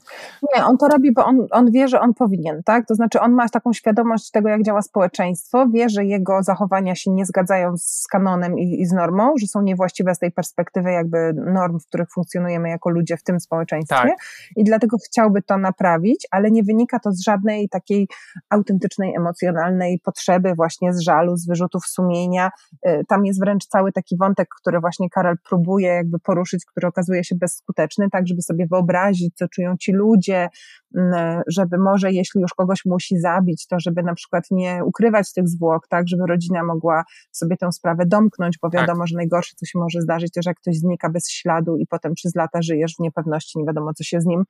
Nie, 0.56 0.66
on 0.66 0.78
to 0.78 0.88
robi, 0.88 1.14
bo 1.14 1.26
on, 1.26 1.48
on 1.52 1.72
wie, 1.72 1.88
że 1.88 2.00
on 2.00 2.14
powinien, 2.14 2.64
tak? 2.64 2.88
To 2.88 2.96
znaczy 2.96 3.20
on 3.20 3.32
ma 3.32 3.50
taką 3.50 3.74
świadomość 3.74 4.32
tego, 4.32 4.50
jak 4.50 4.64
działa 4.64 4.82
społeczeństwo, 4.82 5.68
wie, 5.70 5.90
że 5.90 6.06
jego 6.06 6.44
zachowania 6.44 6.96
się 6.96 7.12
nie 7.12 7.26
zgadzają 7.26 7.78
z 7.78 8.08
kanonem 8.08 8.60
i, 8.60 8.82
i 8.82 8.86
z 8.86 8.92
normą, 8.92 9.34
że 9.42 9.48
są 9.48 9.62
niewłaściwe 9.62 10.16
z 10.16 10.20
tej 10.20 10.32
perspektywy 10.32 10.92
jakby 10.92 11.34
norm, 11.34 11.80
w 11.80 11.88
których 11.88 12.08
funkcjonujemy 12.14 12.70
jako 12.70 12.90
ludzie 12.90 13.18
w 13.18 13.24
tym 13.24 13.40
społeczeństwie 13.40 13.96
tak. 13.96 14.18
i 14.56 14.64
dlatego 14.64 14.98
chciałby 15.06 15.42
to 15.42 15.58
naprawić, 15.58 16.28
ale 16.32 16.52
nie 16.52 16.64
wynika 16.64 17.00
to 17.00 17.12
z 17.12 17.24
żadnej 17.24 17.70
takiej 17.70 18.08
autentycznej, 18.50 19.16
emocjonalnej 19.16 20.00
potrzeby 20.04 20.54
właśnie 20.56 20.94
z 20.94 21.00
żalu, 21.00 21.38
z 21.38 21.48
wyrzutów 21.48 21.86
sumienia. 21.86 22.52
E, 22.82 23.04
tam 23.04 23.26
jest 23.26 23.40
wręcz 23.40 23.66
cały 23.66 23.85
cały 23.86 23.92
taki 23.92 24.18
wątek, 24.18 24.48
który 24.62 24.80
właśnie 24.80 25.10
Karol 25.10 25.36
próbuje 25.50 25.88
jakby 25.88 26.20
poruszyć, 26.20 26.66
który 26.66 26.88
okazuje 26.88 27.24
się 27.24 27.36
bezskuteczny, 27.36 28.10
tak 28.12 28.28
żeby 28.28 28.42
sobie 28.42 28.68
wyobrazić, 28.72 29.36
co 29.36 29.48
czują 29.48 29.78
ci 29.78 29.92
ludzie, 29.92 30.50
mm, 30.96 31.42
żeby 31.48 31.78
może 31.78 32.12
jeśli 32.12 32.42
już 32.42 32.54
kogoś 32.54 32.86
musi 32.86 33.20
zabić, 33.20 33.68
to 33.68 33.80
żeby 33.80 34.04
na 34.04 34.14
przykład 34.14 34.44
nie 34.52 34.82
ukrywać 34.86 35.34
tych 35.34 35.48
zwłok, 35.48 35.88
tak, 35.88 36.08
żeby 36.08 36.24
rodzina 36.28 36.64
mogła 36.64 37.04
sobie 37.32 37.58
tę 37.58 37.72
sprawę 37.72 38.06
domknąć, 38.06 38.58
bo 38.62 38.70
wiadomo, 38.70 39.00
tak. 39.00 39.08
że 39.08 39.16
najgorsze, 39.16 39.54
co 39.56 39.66
się 39.66 39.80
może 39.80 40.02
zdarzyć, 40.02 40.34
to 40.34 40.42
że 40.42 40.50
jak 40.50 40.58
ktoś 40.58 40.76
znika 40.78 41.10
bez 41.10 41.30
śladu 41.30 41.78
i 41.78 41.88
potem 41.88 42.14
przez 42.14 42.36
lata 42.36 42.62
żyjesz 42.62 42.96
w 42.96 43.00
niepewności, 43.00 43.60
nie 43.60 43.66
wiadomo, 43.66 43.94
co 43.94 44.04
się 44.04 44.22
z 44.22 44.26
nim, 44.26 44.44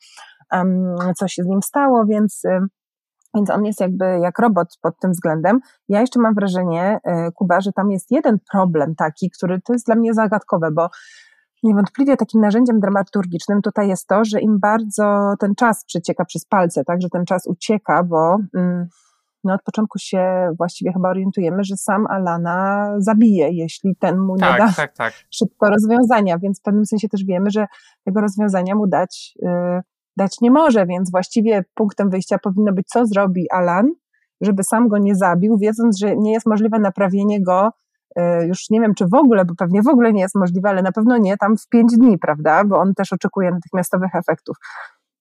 um, 0.52 0.96
co 1.18 1.28
się 1.28 1.44
z 1.44 1.48
nim 1.48 1.62
stało, 1.62 2.06
więc 2.06 2.44
więc 3.36 3.50
on 3.50 3.66
jest 3.66 3.82
jakby 3.82 4.06
jak 4.06 4.40
robot 4.40 4.78
pod 4.82 5.00
tym 5.00 5.12
względem. 5.12 5.60
Ja 5.90 6.02
jeszcze 6.02 6.20
mam 6.20 6.34
wrażenie, 6.34 7.00
e, 7.04 7.32
Kuba, 7.32 7.62
że 7.62 7.72
tam 7.72 7.92
jest 7.92 8.12
jeden 8.12 8.38
problem 8.52 8.96
taki, 8.96 9.30
który 9.30 9.62
to 9.62 9.74
jest 9.74 9.86
dla 9.86 9.96
mnie 9.96 10.14
zagadkowe, 10.14 10.72
bo 10.72 10.90
niewątpliwie 11.64 12.18
takim 12.18 12.42
narzędziem 12.42 12.80
dramaturgicznym 12.80 13.62
tutaj 13.62 13.88
jest 13.88 14.08
to, 14.08 14.26
że 14.26 14.42
im 14.42 14.60
bardzo 14.60 15.34
ten 15.40 15.56
czas 15.56 15.86
przecieka 15.86 16.26
przez 16.26 16.46
palce, 16.46 16.84
tak, 16.84 17.02
że 17.02 17.10
ten 17.10 17.26
czas 17.26 17.48
ucieka, 17.48 18.04
bo 18.04 18.38
mm, 18.56 18.88
no 19.44 19.54
od 19.54 19.64
początku 19.64 20.00
się 20.00 20.52
właściwie 20.58 20.94
chyba 20.94 21.10
orientujemy, 21.10 21.64
że 21.64 21.78
sam 21.78 22.08
Alana 22.08 22.94
zabije, 22.98 23.50
jeśli 23.52 23.96
ten 23.96 24.20
mu 24.20 24.38
tak, 24.38 24.60
nie 24.60 24.68
da 24.68 24.74
tak, 24.74 24.94
tak. 24.94 25.14
szybko 25.30 25.70
rozwiązania, 25.70 26.40
więc 26.40 26.60
w 26.60 26.64
pewnym 26.64 26.86
sensie 26.86 27.10
też 27.10 27.24
wiemy, 27.24 27.50
że 27.52 27.68
tego 28.06 28.22
rozwiązania 28.22 28.76
mu 28.76 28.88
dać 28.88 29.34
yy, 29.42 29.82
dać 30.18 30.42
nie 30.42 30.52
może, 30.52 30.86
więc 30.86 31.12
właściwie 31.12 31.64
punktem 31.74 32.10
wyjścia 32.10 32.38
powinno 32.38 32.74
być, 32.74 32.88
co 32.88 33.06
zrobi 33.06 33.52
Alan, 33.52 33.92
żeby 34.42 34.64
sam 34.64 34.88
go 34.88 34.98
nie 34.98 35.16
zabił, 35.16 35.58
wiedząc, 35.58 35.98
że 35.98 36.16
nie 36.16 36.32
jest 36.32 36.46
możliwe 36.46 36.80
naprawienie 36.80 37.44
go 37.44 37.70
y, 38.20 38.22
już 38.48 38.70
nie 38.70 38.82
wiem, 38.82 38.94
czy 38.94 39.08
w 39.08 39.14
ogóle, 39.14 39.46
bo 39.46 39.54
pewnie 39.56 39.82
w 39.82 39.88
ogóle 39.88 40.14
nie 40.14 40.22
jest 40.22 40.36
możliwe, 40.36 40.70
ale 40.70 40.82
na 40.82 40.92
pewno 40.92 41.18
nie 41.18 41.38
tam 41.38 41.58
w 41.58 41.68
pięć 41.70 41.98
dni, 41.98 42.18
prawda? 42.18 42.64
Bo 42.64 42.78
on 42.78 42.94
też 42.94 43.14
oczekuje 43.14 43.52
natychmiastowych 43.52 44.16
efektów. 44.16 44.58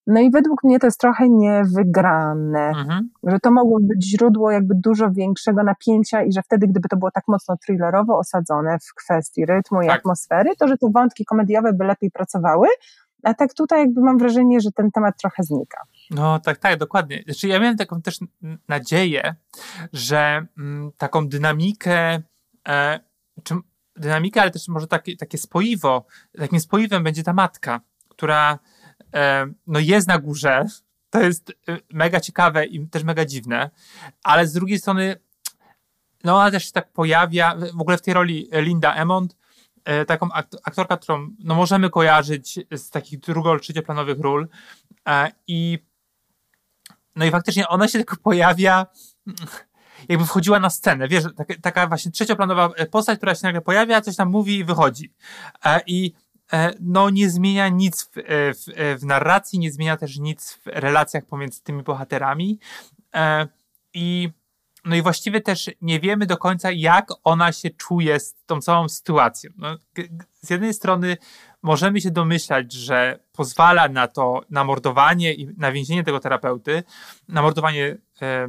No 0.07 0.20
i 0.20 0.30
według 0.30 0.64
mnie 0.64 0.78
to 0.78 0.87
jest 0.87 1.00
trochę 1.00 1.28
niewygrane, 1.28 2.68
mhm. 2.68 3.11
że 3.22 3.40
to 3.40 3.50
mogło 3.50 3.78
być 3.80 4.11
źródło 4.11 4.50
jakby 4.50 4.74
dużo 4.74 5.11
większego 5.11 5.62
napięcia 5.62 6.22
i 6.22 6.33
że 6.33 6.42
wtedy, 6.42 6.66
gdyby 6.66 6.88
to 6.88 6.96
było 6.96 7.11
tak 7.11 7.24
mocno 7.28 7.57
thrillerowo 7.57 8.18
osadzone 8.18 8.78
w 8.78 8.94
kwestii 8.94 9.46
rytmu 9.46 9.83
i 9.83 9.87
tak. 9.87 9.98
atmosfery, 9.98 10.50
to 10.59 10.68
że 10.68 10.78
te 10.78 10.90
wątki 10.94 11.24
komediowe 11.24 11.72
by 11.72 11.85
lepiej 11.85 12.11
pracowały, 12.11 12.68
a 13.24 13.34
tak 13.34 13.54
tutaj 13.54 13.80
jakby 13.80 14.00
mam 14.00 14.18
wrażenie, 14.18 14.60
że 14.60 14.70
ten 14.72 14.90
temat 14.90 15.14
trochę 15.20 15.42
znika. 15.42 15.80
No 16.10 16.38
tak, 16.38 16.58
tak, 16.58 16.78
dokładnie. 16.78 17.22
Znaczy 17.24 17.48
ja 17.48 17.60
miałem 17.60 17.76
taką 17.76 18.02
też 18.02 18.18
nadzieję, 18.68 19.34
że 19.92 20.46
mm, 20.58 20.92
taką 20.98 21.28
dynamikę, 21.28 22.22
e, 22.68 23.00
czy 23.42 23.54
dynamikę, 23.96 24.42
ale 24.42 24.50
też 24.50 24.68
może 24.68 24.87
takie, 24.87 25.16
takie 25.16 25.38
spoiwo, 25.38 26.06
takim 26.38 26.60
spoiwem 26.60 27.04
będzie 27.04 27.22
ta 27.22 27.32
matka, 27.32 27.80
która 28.08 28.58
e, 29.14 29.46
no 29.66 29.78
jest 29.78 30.08
na 30.08 30.18
górze, 30.18 30.66
to 31.10 31.20
jest 31.20 31.50
e, 31.50 31.78
mega 31.92 32.20
ciekawe 32.20 32.66
i 32.66 32.87
też 32.88 33.04
mega 33.04 33.24
dziwne, 33.24 33.70
ale 34.22 34.46
z 34.46 34.52
drugiej 34.52 34.78
strony 34.78 35.16
no 36.24 36.37
ona 36.37 36.50
też 36.50 36.66
się 36.66 36.72
tak 36.72 36.92
pojawia, 36.92 37.56
w 37.74 37.80
ogóle 37.80 37.96
w 37.96 38.02
tej 38.02 38.14
roli 38.14 38.48
Linda 38.52 38.94
Emond, 38.94 39.37
E, 39.37 39.43
taką 40.07 40.29
aktorkę, 40.64 40.97
którą 40.97 41.29
no, 41.38 41.55
możemy 41.55 41.90
kojarzyć 41.90 42.61
z 42.70 42.90
takich 42.90 43.20
drugo- 43.20 43.61
trzecioplanowych 43.61 44.20
ról 44.20 44.49
e, 45.09 45.31
i 45.47 45.79
no 47.16 47.25
i 47.25 47.31
faktycznie 47.31 47.68
ona 47.68 47.88
się 47.88 47.99
tylko 47.99 48.16
pojawia 48.16 48.87
jakby 50.09 50.27
wchodziła 50.27 50.61
na 50.61 50.70
scenę, 50.70 51.09
wiesz, 51.09 51.25
taka, 51.37 51.55
taka 51.62 51.87
właśnie 51.87 52.12
trzecioplanowa 52.12 52.70
postać, 52.90 53.16
która 53.16 53.35
się 53.35 53.40
nagle 53.42 53.61
pojawia, 53.61 54.01
coś 54.01 54.16
tam 54.16 54.31
mówi 54.31 54.59
i 54.59 54.64
wychodzi. 54.64 55.12
E, 55.64 55.81
I 55.87 56.14
no 56.81 57.11
nie 57.11 57.31
zmienia 57.31 57.68
nic 57.68 58.03
w, 58.05 58.11
w, 58.55 58.99
w 59.01 59.05
narracji, 59.05 59.59
nie 59.59 59.73
zmienia 59.73 59.97
też 59.97 60.18
nic 60.18 60.53
w 60.53 60.66
relacjach 60.66 61.25
pomiędzy 61.25 61.62
tymi 61.62 61.83
bohaterami 61.83 62.59
i 63.94 64.31
no 64.85 64.97
i 64.97 65.03
właściwie 65.03 65.40
też 65.40 65.70
nie 65.81 66.01
wiemy 66.01 66.27
do 66.27 66.37
końca, 66.37 66.70
jak 66.70 67.09
ona 67.25 67.53
się 67.53 67.70
czuje 67.70 68.20
z 68.20 68.35
tą 68.47 68.61
całą 68.61 68.88
sytuacją. 68.88 69.51
No, 69.57 69.77
z 70.33 70.51
jednej 70.51 70.75
strony 70.75 71.16
możemy 71.62 72.01
się 72.01 72.11
domyślać, 72.11 72.73
że 72.73 73.18
pozwala 73.33 73.88
na 73.88 74.09
to, 74.09 74.40
na 74.51 74.64
mordowanie 74.64 75.35
i 75.35 75.47
na 75.57 75.73
więzienie 75.73 76.05
tego 76.05 76.20
terapeuty, 76.20 76.83
na 77.29 77.42
mordowanie 77.42 77.97
e, 78.23 78.49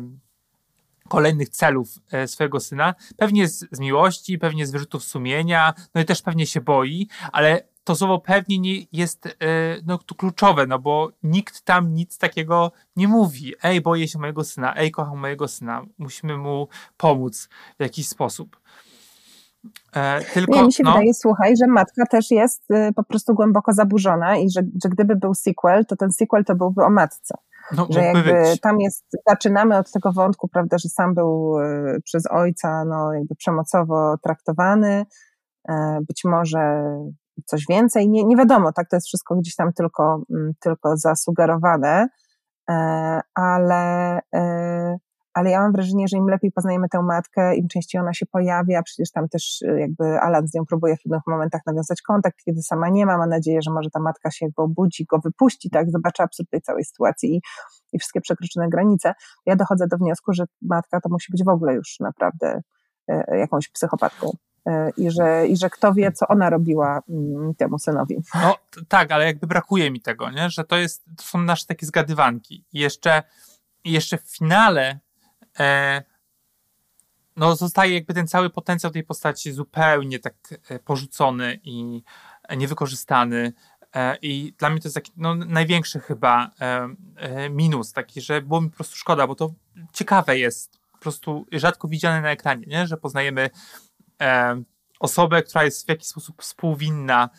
kolejnych 1.09 1.49
celów 1.49 1.99
e, 2.11 2.27
swojego 2.27 2.59
syna, 2.59 2.95
pewnie 3.17 3.47
z, 3.47 3.65
z 3.71 3.79
miłości, 3.79 4.37
pewnie 4.37 4.67
z 4.67 4.71
wyrzutów 4.71 5.03
sumienia, 5.03 5.73
no 5.95 6.01
i 6.01 6.05
też 6.05 6.21
pewnie 6.21 6.47
się 6.47 6.61
boi, 6.61 7.07
ale 7.31 7.74
to 7.85 7.95
słowo 7.95 8.19
pewnie 8.19 8.59
nie 8.59 8.75
jest 8.91 9.25
e, 9.25 9.31
no, 9.85 9.99
kluczowe, 10.17 10.67
no 10.67 10.79
bo 10.79 11.11
nikt 11.23 11.61
tam 11.61 11.93
nic 11.93 12.17
takiego 12.17 12.71
nie 12.95 13.07
mówi. 13.07 13.53
Ej, 13.63 13.81
boję 13.81 14.07
się 14.07 14.19
mojego 14.19 14.43
syna, 14.43 14.75
ej, 14.75 14.91
kocham 14.91 15.17
mojego 15.17 15.47
syna, 15.47 15.85
musimy 15.97 16.37
mu 16.37 16.67
pomóc 16.97 17.49
w 17.79 17.83
jakiś 17.83 18.07
sposób. 18.07 18.59
E, 19.95 20.21
tylko, 20.33 20.55
nie, 20.55 20.63
mi 20.63 20.73
się 20.73 20.83
no, 20.83 20.91
wydaje, 20.91 21.13
słuchaj, 21.13 21.53
że 21.57 21.67
matka 21.67 22.05
też 22.05 22.31
jest 22.31 22.71
y, 22.71 22.93
po 22.95 23.03
prostu 23.03 23.35
głęboko 23.35 23.73
zaburzona 23.73 24.37
i 24.37 24.49
że, 24.49 24.61
że 24.83 24.89
gdyby 24.89 25.15
był 25.15 25.33
sequel, 25.33 25.85
to 25.85 25.95
ten 25.95 26.11
sequel 26.11 26.45
to 26.45 26.55
byłby 26.55 26.83
o 26.83 26.89
matce. 26.89 27.35
No, 27.77 27.87
że 27.89 28.01
jakby 28.01 28.33
być. 28.33 28.61
tam 28.61 28.79
jest, 28.79 29.05
zaczynamy 29.27 29.77
od 29.77 29.91
tego 29.91 30.11
wątku, 30.11 30.47
prawda, 30.47 30.77
że 30.77 30.89
sam 30.89 31.13
był 31.13 31.59
y, 31.59 32.01
przez 32.03 32.27
ojca 32.31 32.85
no, 32.85 33.13
jakby 33.13 33.35
przemocowo 33.35 34.17
traktowany, 34.17 35.05
e, 35.69 35.99
być 36.07 36.21
może 36.23 36.83
coś 37.45 37.65
więcej, 37.69 38.09
nie, 38.09 38.23
nie 38.23 38.35
wiadomo, 38.37 38.71
tak, 38.71 38.89
to 38.89 38.95
jest 38.95 39.07
wszystko 39.07 39.35
gdzieś 39.35 39.55
tam 39.55 39.73
tylko, 39.73 40.21
mm, 40.29 40.53
tylko 40.61 40.97
zasugerowane, 40.97 42.07
ale 43.35 44.21
ale 45.35 45.49
ja 45.49 45.61
mam 45.61 45.71
wrażenie, 45.71 46.07
że 46.07 46.17
im 46.17 46.27
lepiej 46.27 46.51
poznajemy 46.51 46.89
tę 46.89 47.01
matkę, 47.01 47.55
im 47.55 47.67
częściej 47.67 48.01
ona 48.01 48.13
się 48.13 48.25
pojawia, 48.25 48.83
przecież 48.83 49.11
tam 49.11 49.29
też 49.29 49.61
y, 49.61 49.79
jakby 49.79 50.19
Alan 50.19 50.47
z 50.47 50.53
nią 50.53 50.65
próbuje 50.65 50.97
w 50.97 51.01
pewnych 51.03 51.21
momentach 51.27 51.61
nawiązać 51.65 52.01
kontakt, 52.01 52.37
kiedy 52.45 52.61
sama 52.61 52.89
nie 52.89 53.05
ma, 53.05 53.17
ma 53.17 53.27
nadzieję, 53.27 53.61
że 53.61 53.71
może 53.71 53.89
ta 53.89 53.99
matka 53.99 54.31
się 54.31 54.45
jakby 54.45 54.61
obudzi, 54.61 55.05
go 55.05 55.19
wypuści, 55.19 55.69
tak, 55.69 55.91
zobaczy 55.91 56.23
absurd 56.23 56.49
tej 56.49 56.61
całej 56.61 56.85
sytuacji 56.85 57.35
i, 57.35 57.41
i 57.93 57.99
wszystkie 57.99 58.21
przekroczone 58.21 58.69
granice. 58.69 59.13
Ja 59.45 59.55
dochodzę 59.55 59.87
do 59.87 59.97
wniosku, 59.97 60.33
że 60.33 60.43
matka 60.61 61.01
to 61.01 61.09
musi 61.09 61.31
być 61.31 61.43
w 61.43 61.49
ogóle 61.49 61.73
już 61.73 61.99
naprawdę 61.99 62.61
jakąś 63.27 63.69
psychopatką 63.69 64.31
i 64.97 65.11
że, 65.11 65.47
i 65.47 65.57
że 65.57 65.69
kto 65.69 65.93
wie, 65.93 66.11
co 66.11 66.27
ona 66.27 66.49
robiła 66.49 67.01
mm, 67.09 67.55
temu 67.55 67.79
synowi. 67.79 68.15
No 68.35 68.55
tak, 68.87 69.11
ale 69.11 69.25
jakby 69.25 69.47
brakuje 69.47 69.91
mi 69.91 70.01
tego, 70.01 70.31
nie? 70.31 70.49
że 70.49 70.63
to, 70.63 70.77
jest, 70.77 71.03
to 71.17 71.23
są 71.23 71.41
nasze 71.41 71.65
takie 71.65 71.85
zgadywanki. 71.85 72.65
I 72.73 72.79
jeszcze, 72.79 73.23
jeszcze 73.83 74.17
w 74.17 74.37
finale 74.37 74.99
e, 75.59 76.03
no 77.35 77.55
zostaje 77.55 77.93
jakby 77.93 78.13
ten 78.13 78.27
cały 78.27 78.49
potencjał 78.49 78.91
tej 78.91 79.03
postaci 79.03 79.51
zupełnie 79.51 80.19
tak 80.19 80.33
e, 80.69 80.79
porzucony 80.79 81.59
i 81.63 82.03
niewykorzystany. 82.57 83.53
E, 83.95 84.17
I 84.21 84.53
dla 84.57 84.69
mnie 84.69 84.79
to 84.79 84.87
jest 84.87 84.95
taki 84.95 85.11
no, 85.17 85.35
największy 85.35 85.99
chyba 85.99 86.51
e, 86.61 86.87
e, 87.15 87.49
minus, 87.49 87.93
taki, 87.93 88.21
że 88.21 88.41
było 88.41 88.61
mi 88.61 88.69
po 88.69 88.75
prostu 88.75 88.95
szkoda, 88.95 89.27
bo 89.27 89.35
to 89.35 89.51
ciekawe 89.93 90.37
jest, 90.37 90.79
po 90.91 90.97
prostu 90.97 91.45
rzadko 91.51 91.87
widziane 91.87 92.21
na 92.21 92.31
ekranie, 92.31 92.65
nie? 92.67 92.87
że 92.87 92.97
poznajemy 92.97 93.41
e, 93.41 93.49
osobę, 94.99 95.43
która 95.43 95.63
jest 95.63 95.85
w 95.85 95.89
jakiś 95.89 96.07
sposób 96.07 96.41
współwinna 96.41 97.29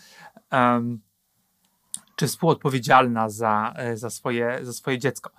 czy 2.16 2.26
współodpowiedzialna 2.26 3.28
za, 3.28 3.74
za, 3.94 4.10
swoje, 4.10 4.58
za 4.62 4.72
swoje 4.72 4.98
dziecko. 4.98 5.30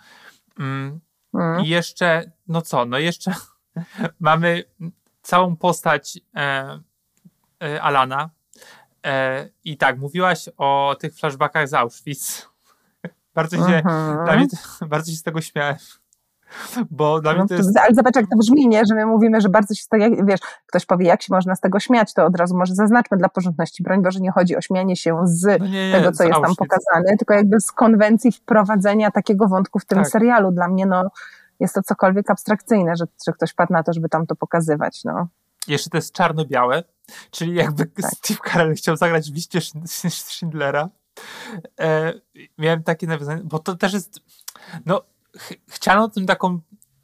Mm, 0.60 1.00
Mm. 1.34 1.66
I 1.66 1.68
jeszcze, 1.68 2.32
no 2.48 2.62
co, 2.62 2.86
no 2.86 2.98
jeszcze 2.98 3.34
mamy 4.20 4.64
całą 5.22 5.56
postać 5.56 6.20
e, 6.36 6.80
e, 7.64 7.82
Alana. 7.82 8.30
E, 9.06 9.50
I 9.64 9.78
tak, 9.78 9.98
mówiłaś 9.98 10.50
o 10.58 10.96
tych 11.00 11.16
flashbackach 11.16 11.68
z 11.68 11.74
Auschwitz. 11.74 12.50
bardzo 13.36 13.58
się, 13.58 13.76
mhm. 13.76 14.26
dla 14.26 14.36
mnie, 14.36 14.48
bardzo 14.90 15.12
się 15.12 15.18
z 15.18 15.24
tego 15.24 15.42
śmiałem. 15.42 15.76
Bo 16.92 17.22
dla 17.22 17.34
no, 17.34 17.40
mnie 17.40 17.48
to 17.48 17.54
jest... 17.56 17.78
Ale 17.78 17.96
zobacz, 17.96 18.16
jak 18.16 18.30
to 18.30 18.38
brzmi, 18.38 18.68
nie? 18.68 18.82
że 18.90 18.96
my 18.96 19.06
mówimy, 19.06 19.42
że 19.42 19.50
bardzo 19.50 19.74
się 19.74 19.84
z 19.84 19.88
tego, 19.88 20.26
wiesz, 20.26 20.40
ktoś 20.66 20.86
powie, 20.86 21.06
jak 21.06 21.22
się 21.22 21.34
można 21.34 21.56
z 21.56 21.60
tego 21.60 21.80
śmiać, 21.80 22.14
to 22.14 22.26
od 22.26 22.36
razu 22.36 22.58
może 22.58 22.76
zaznaczmy 22.76 23.18
dla 23.18 23.30
porządności. 23.30 23.84
Broń 23.84 24.04
Boże, 24.04 24.20
nie 24.20 24.32
chodzi 24.32 24.58
o 24.58 24.62
śmianie 24.62 24.96
się 24.96 25.20
z 25.24 25.60
no 25.60 25.68
nie, 25.68 25.92
tego, 25.92 26.12
co 26.12 26.24
jest 26.24 26.42
tam 26.42 26.56
pokazane, 26.56 27.18
tylko 27.18 27.34
jakby 27.34 27.60
z 27.60 27.72
konwencji 27.72 28.32
wprowadzenia 28.32 29.12
takiego 29.12 29.48
wątku 29.48 29.80
w 29.80 29.86
tym 29.86 29.98
tak. 29.98 30.10
serialu. 30.10 30.52
Dla 30.52 30.68
mnie, 30.68 30.86
no, 30.86 31.04
jest 31.60 31.76
to 31.76 31.84
cokolwiek 31.84 32.32
abstrakcyjne, 32.32 32.96
że, 32.96 33.06
że 33.28 33.34
ktoś 33.34 33.54
padł 33.54 33.74
na 33.74 33.84
to, 33.84 33.94
żeby 33.94 34.10
tam 34.10 34.26
to 34.26 34.36
pokazywać. 34.36 35.04
No. 35.04 35.28
Jeszcze 35.68 35.90
to 35.90 35.98
jest 35.98 36.14
czarno-białe, 36.14 36.84
czyli 37.32 37.56
jakby 37.56 37.86
tak. 37.86 38.12
Steve 38.12 38.40
Carell 38.52 38.76
chciał 38.76 38.98
zagrać 38.98 39.32
w 39.32 39.36
liście 39.36 39.60
Schindlera. 40.10 40.90
E, 41.80 42.14
miałem 42.58 42.84
takie 42.84 43.08
nawiązanie, 43.08 43.42
bo 43.44 43.60
to 43.60 43.76
też 43.76 43.94
jest, 43.94 44.20
no, 44.86 45.02
ch 45.38 45.54
chciano 45.70 46.10
tym 46.10 46.26
taką 46.26 46.60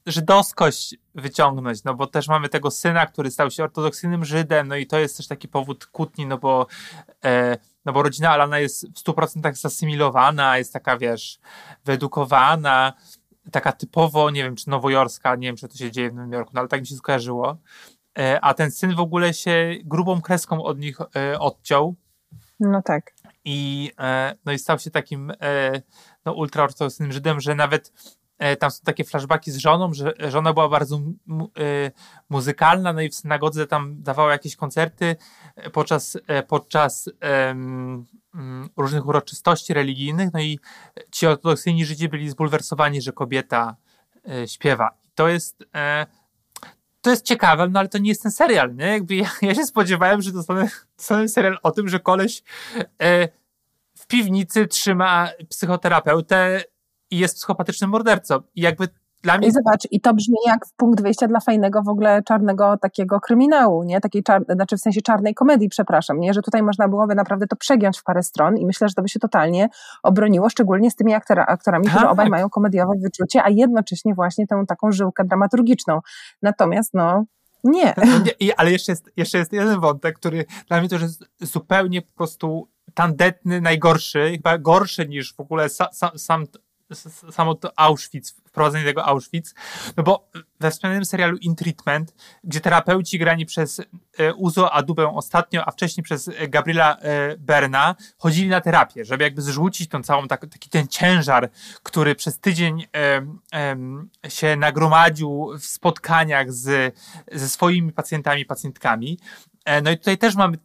żydowskość 0.06 0.96
wyciągnąć, 1.16 1.84
no 1.84 1.94
bo 1.94 2.08
też 2.08 2.28
mamy 2.28 2.50
tego 2.50 2.72
syna, 2.72 3.06
który 3.06 3.32
stał 3.32 3.52
się 3.52 3.64
ortodoksyjnym 3.64 4.26
Żydem, 4.26 4.68
no 4.68 4.76
i 4.76 4.88
to 4.88 5.00
jest 5.00 5.18
też 5.18 5.28
taki 5.28 5.48
powód 5.48 5.86
kłótni, 5.86 6.26
no 6.26 6.38
bo, 6.38 6.68
e, 7.26 7.58
no 7.86 7.94
bo 7.94 8.04
rodzina 8.04 8.30
Alana 8.30 8.60
jest 8.60 8.88
w 8.88 9.04
100% 9.04 9.56
zasymilowana, 9.56 10.58
jest 10.58 10.74
taka, 10.74 10.98
wiesz, 10.98 11.40
wyedukowana, 11.86 12.94
taka 13.52 13.72
typowo, 13.72 14.30
nie 14.30 14.44
wiem, 14.44 14.56
czy 14.56 14.70
nowojorska, 14.70 15.36
nie 15.36 15.48
wiem, 15.48 15.56
czy 15.56 15.68
to 15.68 15.78
się 15.78 15.92
dzieje 15.92 16.10
w 16.10 16.14
Nowym 16.14 16.32
Jorku, 16.32 16.52
no 16.54 16.60
ale 16.60 16.70
tak 16.70 16.82
mi 16.82 16.88
się 16.88 16.96
skojarzyło. 16.96 17.58
E, 18.20 18.42
a 18.42 18.54
ten 18.54 18.72
syn 18.72 18.96
w 18.96 19.00
ogóle 19.00 19.34
się 19.34 19.76
grubą 19.84 20.22
kreską 20.22 20.64
od 20.64 20.80
nich 20.80 20.98
e, 21.02 21.40
odciął. 21.40 21.96
No 22.60 22.82
tak. 22.82 23.14
I, 23.46 23.92
e, 24.00 24.36
no 24.46 24.52
i 24.52 24.60
stał 24.60 24.80
się 24.80 24.92
takim 24.92 25.34
no, 26.26 26.34
ultraortodoksyjnym 26.34 27.12
Żydem, 27.12 27.42
że 27.42 27.56
nawet 27.56 27.94
tam 28.60 28.72
są 28.72 28.84
takie 28.84 29.04
flashbacki 29.04 29.52
z 29.52 29.58
żoną, 29.58 29.94
że 29.94 30.14
żona 30.20 30.54
była 30.54 30.70
bardzo 30.70 31.02
muzykalna, 32.30 32.94
no 32.94 33.02
i 33.02 33.10
w 33.10 33.16
synagodze 33.16 33.68
tam 33.68 34.04
dawała 34.04 34.32
jakieś 34.32 34.56
koncerty 34.56 35.16
podczas, 35.74 36.18
podczas 36.48 37.10
um, 37.48 38.06
różnych 38.78 39.08
uroczystości 39.08 39.74
religijnych, 39.74 40.30
no 40.34 40.42
i 40.42 40.60
ci 41.12 41.28
ortodoksyjni 41.28 41.86
Żydzi 41.86 42.10
byli 42.10 42.30
zbulwersowani, 42.30 43.02
że 43.02 43.12
kobieta 43.12 43.76
e, 44.30 44.48
śpiewa. 44.48 44.98
To 45.16 45.28
jest, 45.28 45.64
e, 45.76 46.06
to 47.02 47.10
jest 47.10 47.26
ciekawe, 47.26 47.70
no 47.70 47.80
ale 47.80 47.90
to 47.90 47.98
nie 47.98 48.10
jest 48.10 48.24
ten 48.24 48.32
serial, 48.32 48.76
nie? 48.76 48.86
Jakby 48.86 49.16
ja, 49.16 49.32
ja 49.42 49.56
się 49.56 49.66
spodziewałem, 49.66 50.22
że 50.22 50.32
dostanę, 50.32 50.70
dostanę 50.98 51.28
serial 51.28 51.58
o 51.64 51.72
tym, 51.72 51.90
że 51.90 52.00
koleś 52.00 52.44
e, 53.02 53.28
w 53.98 54.08
piwnicy 54.08 54.68
trzyma 54.68 55.30
psychoterapeutę 55.50 56.64
i 57.14 57.18
jest 57.18 57.36
psychopatycznym 57.36 57.90
mordercą. 57.90 58.36
I 58.56 58.62
jakby 58.62 58.88
dla 59.22 59.38
mnie... 59.38 59.48
I 59.48 59.52
zobacz, 59.52 59.88
i 59.92 60.02
to 60.02 60.14
brzmi 60.14 60.38
jak 60.46 60.66
punkt 60.78 61.02
wyjścia 61.02 61.28
dla 61.28 61.40
fajnego 61.40 61.84
w 61.84 61.88
ogóle 61.88 62.24
czarnego 62.24 62.78
takiego 62.78 63.20
kryminału, 63.20 63.84
nie? 63.84 64.02
Takiej 64.02 64.24
czar... 64.24 64.44
znaczy 64.50 64.78
w 64.78 64.82
sensie 64.82 65.02
czarnej 65.02 65.34
komedii, 65.34 65.70
przepraszam, 65.70 66.20
nie? 66.20 66.34
Że 66.34 66.42
tutaj 66.42 66.64
można 66.64 66.88
byłoby 66.88 67.16
naprawdę 67.16 67.48
to 67.48 67.56
przegiąć 67.56 68.00
w 68.00 68.04
parę 68.04 68.24
stron 68.24 68.58
i 68.58 68.66
myślę, 68.66 68.90
że 68.90 68.94
to 68.94 69.02
by 69.02 69.10
się 69.10 69.20
totalnie 69.20 69.70
obroniło, 70.04 70.50
szczególnie 70.50 70.92
z 70.92 70.96
tymi 70.96 71.14
aktora, 71.14 71.46
aktorami, 71.46 71.86
tak. 71.86 71.94
którzy 71.94 72.10
obaj 72.10 72.30
mają 72.30 72.50
komediowe 72.50 72.94
wyczucie, 73.02 73.44
a 73.44 73.50
jednocześnie 73.50 74.14
właśnie 74.14 74.48
tę 74.48 74.64
taką 74.68 74.92
żyłkę 74.92 75.24
dramaturgiczną. 75.26 76.00
Natomiast 76.42 76.94
no, 76.94 77.24
nie. 77.64 77.94
No, 77.98 78.06
nie 78.42 78.60
ale 78.60 78.72
jeszcze 78.72 78.92
jest, 78.92 79.12
jeszcze 79.18 79.38
jest 79.38 79.54
jeden 79.54 79.80
wątek, 79.80 80.16
który 80.16 80.46
dla 80.68 80.80
mnie 80.80 80.90
to 80.90 80.96
jest 80.96 81.24
zupełnie 81.42 82.02
po 82.02 82.14
prostu 82.14 82.68
tandetny, 82.94 83.62
najgorszy, 83.62 84.32
chyba 84.32 84.58
gorszy 84.58 85.08
niż 85.08 85.34
w 85.36 85.40
ogóle 85.40 85.70
sa, 85.70 85.90
sa, 85.94 86.18
sam 86.18 86.46
samo 87.32 87.56
to 87.56 87.80
Auschwitz, 87.80 88.34
wprowadzenie 88.48 88.86
tego 88.86 89.06
Auschwitz, 89.06 89.54
no 89.98 90.04
bo 90.04 90.30
we 90.60 90.72
wspomnianym 90.72 91.06
serialu 91.06 91.38
In 91.38 91.56
Treatment, 91.56 92.14
gdzie 92.44 92.62
terapeuci 92.62 93.20
grani 93.20 93.46
przez 93.46 93.82
e, 94.20 94.34
Uzo 94.34 94.72
Adubę 94.72 95.08
ostatnio, 95.08 95.66
a 95.66 95.72
wcześniej 95.72 96.04
przez 96.04 96.30
Gabriela 96.50 96.98
e, 96.98 97.38
Berna, 97.38 97.96
chodzili 98.18 98.50
na 98.50 98.62
terapię, 98.62 99.06
żeby 99.06 99.24
jakby 99.24 99.42
zrzucić 99.42 99.90
tą 99.90 100.04
całą, 100.04 100.28
tak, 100.28 100.42
taki 100.42 100.70
ten 100.70 100.88
ciężar, 100.88 101.50
który 101.84 102.16
przez 102.16 102.40
tydzień 102.40 102.86
e, 102.96 103.22
się 104.30 104.56
nagromadził 104.56 105.52
w 105.60 105.66
spotkaniach 105.66 106.54
z, 106.54 106.96
ze 107.32 107.50
swoimi 107.50 107.92
pacjentami, 107.92 108.46
pacjentkami. 108.46 109.20
No 109.84 109.92
i 109.92 109.98
tutaj 109.98 110.18
też 110.18 110.36
mamy 110.36 110.58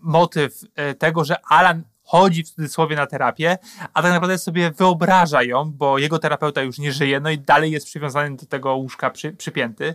motyw 0.00 0.60
tego, 0.98 1.24
że 1.24 1.36
Alan 1.48 1.82
chodzi 2.04 2.42
w 2.44 2.50
cudzysłowie 2.50 2.96
na 2.96 3.06
terapię, 3.06 3.58
a 3.94 4.02
tak 4.02 4.12
naprawdę 4.12 4.38
sobie 4.38 4.70
wyobraża 4.70 5.42
ją, 5.42 5.72
bo 5.72 5.98
jego 5.98 6.18
terapeuta 6.18 6.62
już 6.62 6.78
nie 6.78 6.92
żyje, 6.92 7.20
no 7.20 7.30
i 7.30 7.38
dalej 7.38 7.70
jest 7.70 7.86
przywiązany 7.86 8.36
do 8.36 8.46
tego 8.46 8.74
łóżka 8.74 9.10
przy, 9.10 9.32
przypięty. 9.32 9.94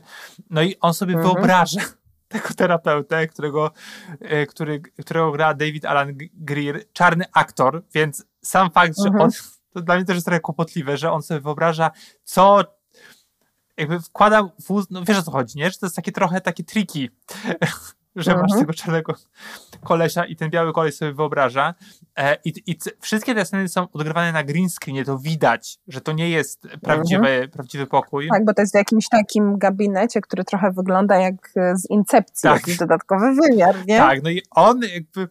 No 0.50 0.62
i 0.62 0.76
on 0.82 0.94
sobie 0.94 1.14
mhm. 1.14 1.34
wyobraża 1.34 1.82
tego 2.28 2.50
terapeutę, 2.56 3.28
którego, 3.28 3.72
e, 4.20 4.46
który, 4.46 4.80
którego 4.80 5.32
gra 5.32 5.54
David 5.54 5.86
Alan 5.86 6.18
Greer, 6.34 6.84
czarny 6.94 7.26
aktor, 7.34 7.84
więc 7.94 8.26
sam 8.42 8.72
fakt, 8.72 8.94
że 9.02 9.08
mhm. 9.08 9.24
on, 9.24 9.32
to 9.74 9.82
dla 9.82 9.96
mnie 9.96 10.06
też 10.06 10.16
jest 10.16 10.26
trochę 10.26 10.40
kłopotliwe, 10.40 10.98
że 10.98 11.12
on 11.12 11.22
sobie 11.22 11.40
wyobraża, 11.40 11.92
co 12.24 12.64
jakby 13.78 14.00
wkłada 14.00 14.44
w 14.44 14.84
no 14.90 15.04
wiesz 15.04 15.18
o 15.18 15.24
co 15.24 15.32
chodzi, 15.32 15.58
nie? 15.58 15.72
Że 15.72 15.78
to 15.78 15.86
jest 15.86 15.96
takie 15.96 16.12
trochę 16.12 16.42
takie 16.42 16.64
triki 16.64 17.10
że 18.16 18.32
masz 18.32 18.42
mhm. 18.42 18.60
tego 18.60 18.74
czarnego 18.74 19.14
kolesia 19.84 20.26
i 20.26 20.36
ten 20.36 20.50
biały 20.50 20.74
koleś 20.74 20.96
sobie 20.96 21.14
wyobraża. 21.14 21.76
E, 22.18 22.38
i, 22.46 22.54
I 22.68 22.78
wszystkie 23.00 23.36
te 23.36 23.46
sceny 23.46 23.70
są 23.70 23.88
odgrywane 23.94 24.32
na 24.32 24.44
green 24.44 24.70
screenie, 24.70 25.06
to 25.06 25.18
widać, 25.18 25.80
że 25.88 26.02
to 26.02 26.12
nie 26.12 26.30
jest 26.30 26.68
prawdziwy, 26.82 27.28
mhm. 27.28 27.50
prawdziwy 27.50 27.88
pokój. 27.88 28.28
Tak, 28.30 28.46
bo 28.46 28.54
to 28.54 28.62
jest 28.62 28.74
w 28.74 28.76
jakimś 28.76 29.10
takim 29.10 29.58
gabinecie, 29.58 30.22
który 30.22 30.44
trochę 30.44 30.72
wygląda 30.72 31.18
jak 31.18 31.54
z 31.74 31.90
Incepcji, 31.90 32.42
tak. 32.42 32.56
jakiś 32.56 32.78
dodatkowy 32.78 33.36
wymiar, 33.36 33.76
nie? 33.88 33.98
Tak, 33.98 34.24
no 34.24 34.30
i 34.30 34.42
on 34.52 34.82
jakby 34.82 35.28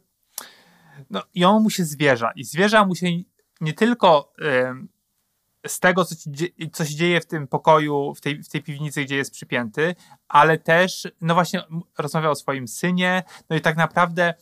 no 1.11 1.23
i 1.35 1.45
on 1.45 1.63
mu 1.63 1.71
się 1.71 1.85
zwierza 1.85 2.33
i 2.37 2.45
zwierza 2.45 2.85
mu 2.85 2.95
się 2.95 3.07
nie 3.61 3.73
tylko 3.73 4.33
z 5.69 5.81
tego, 5.81 6.05
co, 6.05 6.15
ci, 6.15 6.55
co 6.73 6.85
się 6.85 6.95
dzieje 6.95 7.21
w 7.21 7.27
tym 7.27 7.49
pokoju, 7.49 8.15
w 8.15 8.21
tej, 8.21 8.43
w 8.43 8.49
tej 8.49 8.63
piwnicy, 8.63 9.05
gdzie 9.05 9.17
jest 9.17 9.33
przypięty, 9.33 9.95
ale 10.29 10.59
też, 10.59 11.09
no 11.21 11.35
właśnie, 11.35 11.63
rozmawiał 11.99 12.33
o 12.33 12.35
swoim 12.35 12.69
synie, 12.69 13.23
no 13.51 13.57
i 13.57 13.61
tak 13.61 13.77
naprawdę 13.77 14.35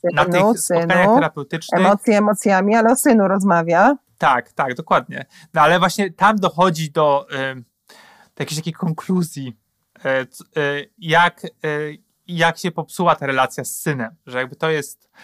synu, 0.00 0.14
na 0.14 0.24
tych 0.24 0.62
spotkaniach 0.62 1.04
synu, 1.04 1.14
terapeutycznych... 1.14 1.80
Emocje 1.80 2.18
emocjami, 2.18 2.74
ale 2.74 2.92
o 2.92 2.96
synu 2.96 3.28
rozmawia. 3.28 3.96
Tak, 4.18 4.52
tak, 4.52 4.74
dokładnie. 4.74 5.26
No 5.54 5.60
ale 5.60 5.78
właśnie 5.78 6.12
tam 6.12 6.36
dochodzi 6.36 6.90
do, 6.90 7.26
y, 7.32 7.54
do 8.36 8.40
jakiejś 8.40 8.58
takiej 8.58 8.72
konkluzji, 8.72 9.56
y, 9.98 10.60
y, 10.60 10.90
jak, 10.98 11.40
jak 12.26 12.58
się 12.58 12.70
popsuła 12.70 13.16
ta 13.16 13.26
relacja 13.26 13.64
z 13.64 13.76
synem, 13.76 14.10
że 14.26 14.38
jakby 14.38 14.56
to 14.56 14.70
jest 14.70 15.10
e, 15.14 15.18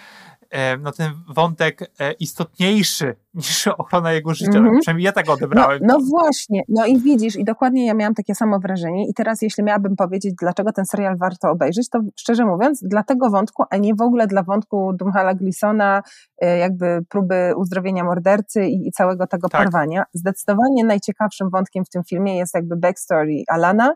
no 0.80 0.92
ten 0.92 1.12
wątek 1.28 1.90
e, 2.00 2.12
istotniejszy 2.12 3.16
niż 3.34 3.66
ochrona 3.66 4.12
jego 4.12 4.34
życia. 4.34 4.58
Mm 4.58 4.74
-hmm. 4.74 4.80
Przynajmniej 4.80 5.04
ja 5.04 5.12
tak 5.12 5.30
odebrałem. 5.30 5.80
No, 5.82 5.98
no, 5.98 6.04
właśnie, 6.10 6.62
no 6.68 6.86
i 6.86 7.00
widzisz, 7.00 7.36
i 7.36 7.44
dokładnie 7.44 7.86
ja 7.86 7.94
miałam 7.94 8.14
takie 8.14 8.34
samo 8.34 8.58
wrażenie 8.58 9.08
i 9.08 9.14
teraz 9.14 9.42
jeśli 9.42 9.64
miałabym 9.64 9.96
powiedzieć, 9.96 10.34
dlaczego 10.40 10.72
ten 10.72 10.86
serial 10.86 11.16
warto 11.18 11.50
obejrzeć, 11.50 11.88
to 11.88 12.00
szczerze 12.16 12.44
mówiąc, 12.46 12.82
dla 12.82 13.02
tego 13.02 13.30
wątku, 13.30 13.64
a 13.70 13.76
nie 13.76 13.94
w 13.94 14.00
ogóle 14.00 14.26
dla 14.26 14.42
wątku 14.42 14.92
Dumhala 14.92 15.34
Glisona, 15.34 16.02
jakby 16.40 17.04
próby 17.08 17.52
uzdrowienia 17.56 18.04
mordercy 18.04 18.66
i, 18.66 18.88
i 18.88 18.92
całego 18.92 19.26
tego 19.26 19.48
tak. 19.48 19.64
porwania. 19.64 20.04
Zdecydowanie 20.12 20.84
najciekawszym 20.84 21.50
wątkiem 21.50 21.84
w 21.84 21.88
tym 21.88 22.04
filmie 22.04 22.36
jest 22.36 22.54
jakby 22.54 22.76
backstory 22.76 23.42
Alana, 23.48 23.94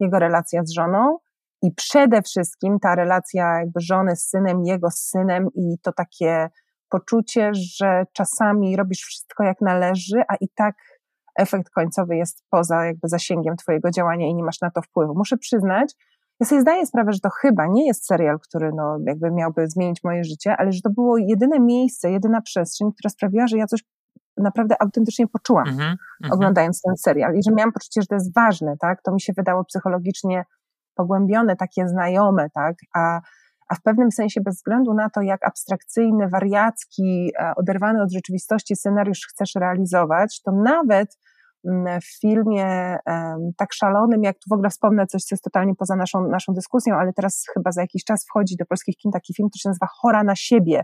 jego 0.00 0.18
relacja 0.18 0.64
z 0.64 0.72
żoną, 0.72 1.18
i 1.66 1.74
przede 1.74 2.22
wszystkim 2.22 2.78
ta 2.78 2.94
relacja 2.94 3.58
jakby 3.58 3.80
żony 3.80 4.16
z 4.16 4.28
synem, 4.28 4.64
jego 4.64 4.90
z 4.90 4.98
synem 4.98 5.48
i 5.54 5.78
to 5.82 5.92
takie 5.92 6.48
poczucie, 6.88 7.50
że 7.54 8.04
czasami 8.12 8.76
robisz 8.76 9.00
wszystko 9.00 9.44
jak 9.44 9.60
należy, 9.60 10.22
a 10.28 10.34
i 10.40 10.48
tak 10.54 10.74
efekt 11.36 11.70
końcowy 11.70 12.16
jest 12.16 12.44
poza 12.50 12.84
jakby 12.84 13.08
zasięgiem 13.08 13.56
twojego 13.56 13.90
działania 13.90 14.26
i 14.26 14.34
nie 14.34 14.44
masz 14.44 14.60
na 14.60 14.70
to 14.70 14.82
wpływu. 14.82 15.14
Muszę 15.16 15.36
przyznać, 15.36 15.94
ja 16.40 16.46
sobie 16.46 16.60
zdaję 16.60 16.86
sprawę, 16.86 17.12
że 17.12 17.20
to 17.20 17.30
chyba 17.30 17.66
nie 17.66 17.86
jest 17.86 18.06
serial, 18.06 18.38
który 18.40 18.70
no 18.74 18.98
jakby 19.06 19.30
miałby 19.30 19.68
zmienić 19.68 20.04
moje 20.04 20.24
życie, 20.24 20.56
ale 20.56 20.72
że 20.72 20.80
to 20.80 20.90
było 20.90 21.18
jedyne 21.18 21.60
miejsce, 21.60 22.10
jedyna 22.10 22.40
przestrzeń, 22.40 22.92
która 22.92 23.10
sprawiła, 23.10 23.46
że 23.46 23.58
ja 23.58 23.66
coś 23.66 23.84
naprawdę 24.36 24.82
autentycznie 24.82 25.26
poczułam, 25.26 25.68
mm 25.68 25.96
-hmm, 25.96 26.32
oglądając 26.32 26.82
ten 26.82 26.96
serial 26.96 27.34
i 27.36 27.42
że 27.42 27.50
miałam 27.56 27.72
poczucie, 27.72 28.02
że 28.02 28.06
to 28.06 28.14
jest 28.14 28.34
ważne, 28.34 28.76
tak? 28.80 29.02
To 29.02 29.12
mi 29.12 29.20
się 29.20 29.32
wydało 29.36 29.64
psychologicznie 29.64 30.44
pogłębione, 30.96 31.56
takie 31.56 31.88
znajome, 31.88 32.50
tak? 32.54 32.74
A, 32.94 33.20
a 33.68 33.74
w 33.74 33.82
pewnym 33.82 34.12
sensie 34.12 34.40
bez 34.40 34.56
względu 34.56 34.94
na 34.94 35.10
to, 35.10 35.22
jak 35.22 35.46
abstrakcyjny, 35.46 36.28
wariacki, 36.28 37.32
e, 37.38 37.52
oderwany 37.56 38.02
od 38.02 38.12
rzeczywistości 38.12 38.76
scenariusz 38.76 39.26
chcesz 39.30 39.54
realizować, 39.54 40.40
to 40.42 40.52
nawet 40.52 41.18
mm, 41.68 42.00
w 42.00 42.20
filmie 42.20 42.96
tak 43.56 43.72
szalonym, 43.72 44.22
jak 44.22 44.36
tu 44.36 44.50
w 44.50 44.52
ogóle 44.52 44.70
wspomnę 44.70 45.06
coś, 45.06 45.22
co 45.22 45.34
jest 45.34 45.44
totalnie 45.44 45.74
poza 45.74 45.96
naszą, 45.96 46.28
naszą 46.28 46.52
dyskusją, 46.52 46.94
ale 46.94 47.12
teraz 47.12 47.44
chyba 47.54 47.72
za 47.72 47.80
jakiś 47.80 48.04
czas 48.04 48.24
wchodzi 48.28 48.56
do 48.56 48.66
polskich 48.66 48.96
kin 48.96 49.12
taki 49.12 49.34
film, 49.34 49.48
który 49.48 49.60
się 49.60 49.68
nazywa 49.68 49.86
Chora 50.00 50.24
na 50.24 50.36
siebie. 50.36 50.82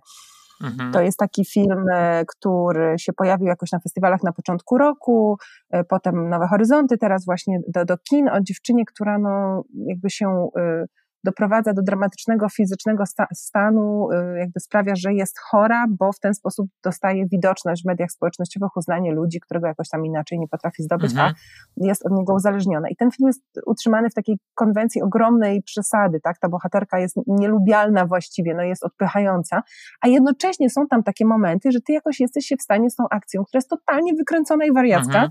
Mhm. 0.62 0.92
To 0.92 1.00
jest 1.00 1.18
taki 1.18 1.44
film, 1.44 1.84
e, 1.92 2.24
który 2.26 2.98
się 2.98 3.12
pojawił 3.12 3.46
jakoś 3.46 3.72
na 3.72 3.78
festiwalach 3.78 4.22
na 4.22 4.32
początku 4.32 4.78
roku, 4.78 5.38
e, 5.70 5.84
potem 5.84 6.28
Nowe 6.28 6.46
Horyzonty, 6.46 6.98
teraz 6.98 7.24
właśnie 7.24 7.60
do, 7.68 7.84
do 7.84 7.98
kin 7.98 8.28
o 8.28 8.40
dziewczynie, 8.40 8.84
która 8.84 9.18
no 9.18 9.64
jakby 9.86 10.10
się 10.10 10.48
e, 10.56 10.84
doprowadza 11.24 11.72
do 11.72 11.82
dramatycznego 11.82 12.48
fizycznego 12.48 13.06
sta 13.06 13.26
stanu, 13.34 14.08
y, 14.10 14.38
jakby 14.38 14.60
sprawia, 14.60 14.96
że 14.96 15.14
jest 15.14 15.38
chora, 15.38 15.86
bo 15.98 16.12
w 16.12 16.18
ten 16.18 16.34
sposób 16.34 16.66
dostaje 16.84 17.26
widoczność 17.26 17.82
w 17.82 17.86
mediach 17.86 18.10
społecznościowych, 18.10 18.76
uznanie 18.76 19.12
ludzi, 19.12 19.40
którego 19.40 19.66
jakoś 19.66 19.88
tam 19.88 20.06
inaczej 20.06 20.38
nie 20.38 20.48
potrafi 20.48 20.82
zdobyć, 20.82 21.10
mhm. 21.10 21.32
a 21.32 21.86
jest 21.86 22.06
od 22.06 22.12
niego 22.12 22.34
uzależniona. 22.34 22.88
I 22.88 22.96
ten 22.96 23.10
film 23.10 23.26
jest 23.26 23.42
utrzymany 23.66 24.10
w 24.10 24.14
takiej 24.14 24.38
konwencji 24.54 25.02
ogromnej 25.02 25.62
przesady, 25.62 26.20
tak? 26.20 26.38
Ta 26.38 26.48
bohaterka 26.48 26.98
jest 26.98 27.16
nielubialna 27.26 28.06
właściwie, 28.06 28.54
no 28.54 28.62
jest 28.62 28.84
odpychająca, 28.84 29.62
a 30.00 30.08
jednocześnie 30.08 30.70
są 30.70 30.86
tam 30.86 31.02
takie 31.02 31.26
momenty, 31.26 31.72
że 31.72 31.80
ty 31.80 31.92
jakoś 31.92 32.20
jesteś 32.20 32.46
się 32.46 32.56
w 32.56 32.62
stanie 32.62 32.90
z 32.90 32.96
tą 32.96 33.04
akcją, 33.10 33.44
która 33.44 33.58
jest 33.58 33.70
totalnie 33.70 34.14
wykręcona 34.14 34.64
i 34.64 34.72
wariacka, 34.72 35.22
mhm 35.24 35.30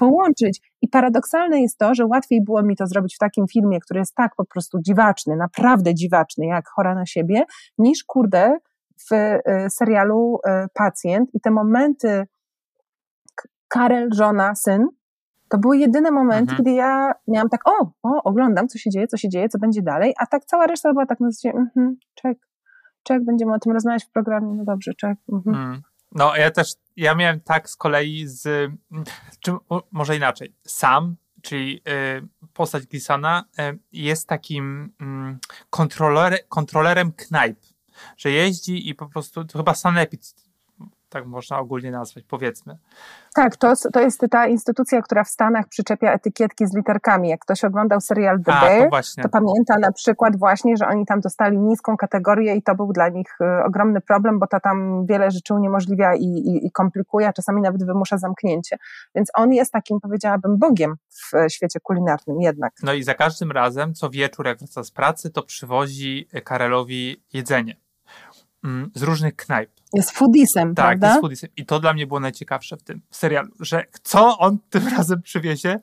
połączyć. 0.00 0.60
I 0.82 0.88
paradoksalne 0.88 1.60
jest 1.60 1.78
to, 1.78 1.94
że 1.94 2.06
łatwiej 2.06 2.44
było 2.44 2.62
mi 2.62 2.76
to 2.76 2.86
zrobić 2.86 3.14
w 3.14 3.18
takim 3.18 3.46
filmie, 3.46 3.80
który 3.80 4.00
jest 4.00 4.14
tak 4.14 4.36
po 4.36 4.44
prostu 4.44 4.78
dziwaczny, 4.86 5.36
naprawdę 5.36 5.94
dziwaczny, 5.94 6.46
jak 6.46 6.68
Chora 6.68 6.94
na 6.94 7.06
siebie, 7.06 7.44
niż 7.78 8.04
kurde 8.04 8.58
w 9.10 9.12
y, 9.12 9.40
serialu 9.70 10.38
y, 10.46 10.68
Pacjent. 10.74 11.34
I 11.34 11.40
te 11.40 11.50
momenty 11.50 12.26
Karel, 13.68 14.08
żona, 14.12 14.54
syn, 14.54 14.86
to 15.48 15.58
były 15.58 15.78
jedyne 15.78 16.10
momenty, 16.10 16.50
mhm. 16.50 16.56
kiedy 16.56 16.70
ja 16.70 17.12
miałam 17.28 17.48
tak, 17.48 17.68
o, 17.68 17.92
o, 18.02 18.22
oglądam, 18.22 18.68
co 18.68 18.78
się 18.78 18.90
dzieje, 18.90 19.06
co 19.06 19.16
się 19.16 19.28
dzieje, 19.28 19.48
co 19.48 19.58
będzie 19.58 19.82
dalej, 19.82 20.14
a 20.18 20.26
tak 20.26 20.44
cała 20.44 20.66
reszta 20.66 20.92
była 20.92 21.06
tak 21.06 21.20
na 21.20 21.30
zasadzie, 21.30 21.58
mhm, 21.58 21.96
czek, 22.14 22.38
czek, 23.02 23.24
będziemy 23.24 23.54
o 23.54 23.58
tym 23.58 23.72
rozmawiać 23.72 24.04
w 24.04 24.10
programie, 24.10 24.54
no 24.54 24.64
dobrze, 24.64 24.94
czek. 24.94 25.18
Mhm. 25.32 25.56
Mm. 25.56 25.82
No, 26.12 26.36
ja 26.36 26.50
też, 26.50 26.72
ja 26.96 27.14
miałem 27.14 27.40
tak 27.40 27.70
z 27.70 27.76
kolei 27.76 28.26
z, 28.26 28.70
czy 29.40 29.52
może 29.90 30.16
inaczej, 30.16 30.54
sam, 30.66 31.16
czyli 31.42 31.80
y, 31.88 32.48
postać 32.52 32.86
Glisana 32.86 33.44
y, 33.58 33.78
jest 33.92 34.28
takim 34.28 34.92
mm, 35.00 35.38
kontroler, 35.70 36.48
kontrolerem 36.48 37.12
knajp, 37.12 37.58
że 38.16 38.30
jeździ 38.30 38.88
i 38.88 38.94
po 38.94 39.06
prostu, 39.06 39.44
to 39.44 39.58
chyba 39.58 39.74
Sanepid 39.74 40.34
tak 41.10 41.26
można 41.26 41.58
ogólnie 41.58 41.90
nazwać, 41.90 42.24
powiedzmy. 42.28 42.78
Tak, 43.34 43.56
to, 43.56 43.72
to 43.92 44.00
jest 44.00 44.20
ta 44.30 44.46
instytucja, 44.46 45.02
która 45.02 45.24
w 45.24 45.28
Stanach 45.28 45.68
przyczepia 45.68 46.12
etykietki 46.12 46.66
z 46.66 46.74
literkami. 46.74 47.28
Jak 47.28 47.40
ktoś 47.40 47.64
oglądał 47.64 48.00
serial 48.00 48.42
The 48.42 48.52
Bear, 48.52 48.90
to, 48.90 49.22
to, 49.22 49.28
pamięta 49.28 49.78
na 49.78 49.92
przykład 49.92 50.36
właśnie, 50.36 50.76
że 50.76 50.88
oni 50.88 51.06
tam 51.06 51.20
dostali 51.20 51.58
niską 51.58 51.96
kategorię 51.96 52.56
i 52.56 52.62
to 52.62 52.74
był 52.74 52.92
dla 52.92 53.08
nich 53.08 53.38
y, 53.40 53.64
ogromny 53.64 54.00
problem, 54.00 54.38
bo 54.38 54.46
to 54.46 54.60
tam 54.60 55.06
wiele 55.06 55.30
rzeczy 55.30 55.54
uniemożliwia 55.54 56.14
i, 56.14 56.24
i, 56.24 56.66
i 56.66 56.70
komplikuje, 56.72 57.28
a 57.28 57.32
czasami 57.32 57.62
nawet 57.62 57.84
wymusza 57.84 58.18
zamknięcie. 58.18 58.76
Więc 59.14 59.30
on 59.34 59.52
jest 59.52 59.72
takim, 59.72 60.00
powiedziałabym, 60.00 60.58
bogiem 60.58 60.94
w 61.10 61.52
świecie 61.52 61.80
kulinarnym 61.80 62.40
jednak. 62.40 62.72
No 62.82 62.92
i 62.92 63.02
za 63.02 63.14
każdym 63.14 63.52
razem, 63.52 63.94
co 63.94 64.10
wieczór, 64.10 64.46
jak 64.46 64.58
wraca 64.58 64.84
z 64.84 64.90
pracy, 64.90 65.30
to 65.30 65.42
przywozi 65.42 66.28
Karelowi 66.44 67.22
jedzenie 67.32 67.89
z 68.94 69.02
różnych 69.02 69.36
knajp. 69.36 69.70
Jest 69.92 70.10
foodisem, 70.10 70.74
tak, 70.74 70.86
prawda? 70.86 71.08
jest 71.08 71.20
foodisem. 71.20 71.50
I 71.56 71.66
to 71.66 71.80
dla 71.80 71.92
mnie 71.92 72.06
było 72.06 72.20
najciekawsze 72.20 72.76
w 72.76 72.82
tym 72.82 73.00
serialu, 73.10 73.50
że 73.60 73.84
co 74.02 74.38
on 74.38 74.58
tym 74.70 74.88
razem 74.88 75.22
przywiezie, 75.22 75.80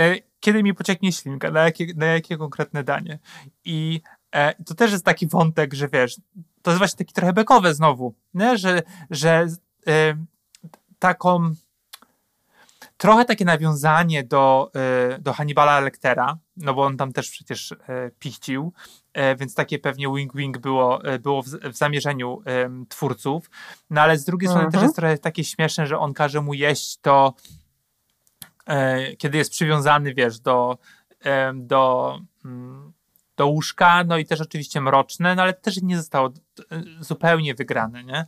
e, 0.00 0.16
kiedy 0.40 0.62
mi 0.62 0.74
pocieknie 0.74 1.12
ślinka, 1.12 1.50
na 1.50 1.60
jakie, 1.60 1.86
na 1.96 2.06
jakie 2.06 2.36
konkretne 2.36 2.84
danie. 2.84 3.18
I 3.64 4.00
e, 4.32 4.64
to 4.64 4.74
też 4.74 4.92
jest 4.92 5.04
taki 5.04 5.26
wątek, 5.26 5.74
że 5.74 5.88
wiesz, 5.88 6.16
to 6.62 6.70
jest 6.70 6.78
właśnie 6.78 6.98
taki 6.98 7.14
trochę 7.14 7.32
bekowe 7.32 7.74
znowu, 7.74 8.14
nie? 8.34 8.58
że, 8.58 8.82
że 9.10 9.46
e, 9.86 10.16
taką 10.98 11.54
trochę 12.96 13.24
takie 13.24 13.44
nawiązanie 13.44 14.24
do, 14.24 14.70
do 15.18 15.32
Hannibala 15.32 15.80
Lectera, 15.80 16.38
no 16.56 16.74
bo 16.74 16.84
on 16.84 16.96
tam 16.96 17.12
też 17.12 17.30
przecież 17.30 17.74
pichcił, 18.18 18.72
E, 19.16 19.36
więc 19.36 19.54
takie 19.54 19.78
pewnie 19.78 20.08
wing-wing 20.08 20.58
było, 20.58 21.04
e, 21.04 21.18
było 21.18 21.42
w, 21.42 21.46
w 21.46 21.76
zamierzeniu 21.76 22.42
twórców. 22.88 23.50
No 23.90 24.00
ale 24.00 24.18
z 24.18 24.24
drugiej 24.24 24.48
strony 24.48 24.66
też 24.66 24.74
mhm. 24.74 24.84
jest 24.84 24.96
trochę 24.96 25.18
takie 25.18 25.44
śmieszne, 25.44 25.86
że 25.86 25.98
on 25.98 26.14
każe 26.14 26.40
mu 26.40 26.54
jeść 26.54 26.98
to, 27.00 27.34
e, 28.66 29.16
kiedy 29.16 29.38
jest 29.38 29.50
przywiązany, 29.50 30.14
wiesz, 30.14 30.40
do, 30.40 30.78
e, 31.20 31.52
do, 31.54 32.18
mm, 32.44 32.92
do 33.36 33.46
łóżka, 33.46 34.04
no 34.04 34.18
i 34.18 34.26
też 34.26 34.40
oczywiście 34.40 34.80
mroczne, 34.80 35.34
no 35.34 35.42
ale 35.42 35.54
też 35.54 35.82
nie 35.82 35.96
zostało 35.96 36.30
zupełnie 37.00 37.54
wygrane, 37.54 38.04
nie? 38.04 38.24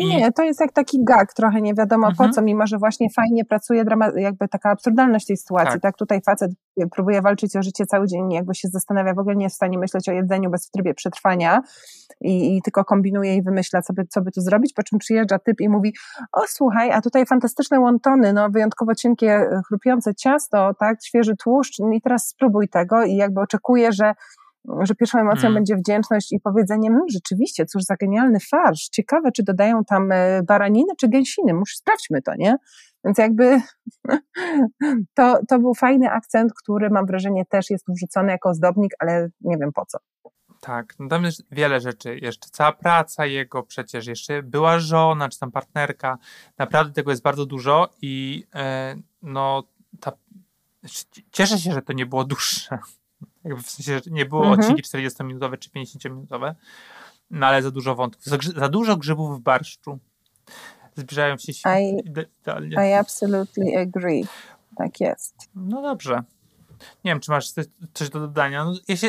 I... 0.00 0.06
Nie, 0.06 0.32
to 0.32 0.42
jest 0.42 0.60
jak 0.60 0.72
taki 0.72 1.04
gag, 1.04 1.34
trochę 1.34 1.60
nie 1.60 1.74
wiadomo 1.74 2.08
mhm. 2.08 2.28
po 2.28 2.34
co, 2.34 2.42
mimo 2.42 2.66
że 2.66 2.78
właśnie 2.78 3.08
fajnie 3.16 3.44
pracuje 3.44 3.84
jakby 4.16 4.48
taka 4.48 4.70
absurdalność 4.70 5.26
tej 5.26 5.36
sytuacji, 5.36 5.72
tak. 5.72 5.82
tak? 5.82 5.96
Tutaj 5.96 6.20
facet 6.26 6.50
próbuje 6.90 7.22
walczyć 7.22 7.56
o 7.56 7.62
życie 7.62 7.86
cały 7.86 8.06
dzień, 8.06 8.32
jakby 8.32 8.54
się 8.54 8.68
zastanawia, 8.68 9.14
w 9.14 9.18
ogóle 9.18 9.36
nie 9.36 9.44
jest 9.44 9.54
w 9.54 9.56
stanie 9.56 9.78
myśleć 9.78 10.08
o 10.08 10.12
jedzeniu 10.12 10.50
bez 10.50 10.68
w 10.68 10.70
trybie 10.70 10.94
przetrwania 10.94 11.62
i, 12.20 12.56
i 12.56 12.62
tylko 12.62 12.84
kombinuje 12.84 13.36
i 13.36 13.42
wymyśla, 13.42 13.82
co 13.82 13.92
by, 13.92 14.06
co 14.06 14.20
by 14.20 14.32
tu 14.32 14.40
zrobić, 14.40 14.72
po 14.72 14.82
czym 14.82 14.98
przyjeżdża 14.98 15.38
typ 15.38 15.60
i 15.60 15.68
mówi, 15.68 15.94
o 16.32 16.40
słuchaj, 16.48 16.90
a 16.90 17.00
tutaj 17.00 17.26
fantastyczne 17.26 17.80
łątony, 17.80 18.32
no 18.32 18.50
wyjątkowo 18.50 18.94
cienkie, 18.94 19.46
chrupiące 19.68 20.14
ciasto, 20.14 20.74
tak, 20.78 21.04
świeży 21.04 21.36
tłuszcz 21.36 21.78
i 21.94 22.00
teraz 22.00 22.28
spróbuj 22.28 22.68
tego 22.68 23.04
i 23.04 23.16
jakby 23.16 23.40
oczekuje, 23.40 23.92
że 23.92 24.14
że 24.82 24.94
pierwszą 24.94 25.18
emocją 25.18 25.42
hmm. 25.42 25.54
będzie 25.54 25.76
wdzięczność 25.76 26.32
i 26.32 26.40
powiedzenie, 26.40 26.90
mmm, 26.90 27.02
rzeczywiście, 27.12 27.66
cóż 27.66 27.82
za 27.82 27.96
genialny 27.96 28.38
farsz, 28.50 28.88
ciekawe, 28.88 29.32
czy 29.32 29.42
dodają 29.42 29.84
tam 29.84 30.12
e, 30.12 30.42
baraniny 30.42 30.92
czy 31.00 31.08
gęsiny, 31.08 31.54
muszę 31.54 31.76
sprawdźmy 31.76 32.22
to, 32.22 32.32
nie? 32.38 32.56
Więc 33.04 33.18
jakby 33.18 33.60
to, 35.16 35.40
to 35.48 35.58
był 35.58 35.74
fajny 35.74 36.10
akcent, 36.10 36.52
który 36.54 36.90
mam 36.90 37.06
wrażenie 37.06 37.44
też 37.46 37.70
jest 37.70 37.84
wrzucony 37.88 38.32
jako 38.32 38.48
ozdobnik, 38.48 38.92
ale 38.98 39.28
nie 39.40 39.58
wiem 39.58 39.72
po 39.72 39.86
co. 39.86 39.98
Tak, 40.60 40.94
no 40.98 41.08
tam 41.08 41.24
jest 41.24 41.42
wiele 41.50 41.80
rzeczy, 41.80 42.18
jeszcze 42.22 42.48
cała 42.50 42.72
praca 42.72 43.26
jego, 43.26 43.62
przecież 43.62 44.06
jeszcze 44.06 44.42
była 44.42 44.78
żona, 44.78 45.28
czy 45.28 45.38
tam 45.38 45.52
partnerka, 45.52 46.18
naprawdę 46.58 46.92
tego 46.92 47.10
jest 47.10 47.22
bardzo 47.22 47.46
dużo 47.46 47.88
i 48.02 48.46
e, 48.54 48.96
no 49.22 49.62
ta, 50.00 50.12
cieszę 51.32 51.58
się, 51.58 51.72
że 51.72 51.82
to 51.82 51.92
nie 51.92 52.06
było 52.06 52.24
dłuższe, 52.34 52.78
jakby 53.44 53.62
w 53.62 53.70
sensie, 53.70 54.00
że 54.04 54.10
nie 54.10 54.26
było 54.26 54.46
mhm. 54.46 54.60
odcinki 54.60 54.82
40-minutowe 54.82 55.58
czy 55.58 55.70
50-minutowe, 55.70 56.54
no 57.30 57.46
ale 57.46 57.62
za 57.62 57.70
dużo 57.70 57.94
wątków, 57.94 58.24
za, 58.24 58.36
za 58.56 58.68
dużo 58.68 58.96
grzybów 58.96 59.38
w 59.38 59.42
barszczu. 59.42 59.98
Zbliżają 60.96 61.38
się 61.38 61.52
I, 61.80 62.08
idealnie. 62.08 62.90
I 62.90 62.92
absolutely 62.92 63.78
agree. 63.78 64.24
Tak 64.76 65.00
jest. 65.00 65.34
No 65.54 65.82
dobrze. 65.82 66.22
Nie 67.04 67.10
wiem, 67.10 67.20
czy 67.20 67.30
masz 67.30 67.52
coś 67.94 68.10
do 68.10 68.20
dodania. 68.20 68.64
No, 68.64 68.72
ja, 68.88 68.96
się... 68.96 69.08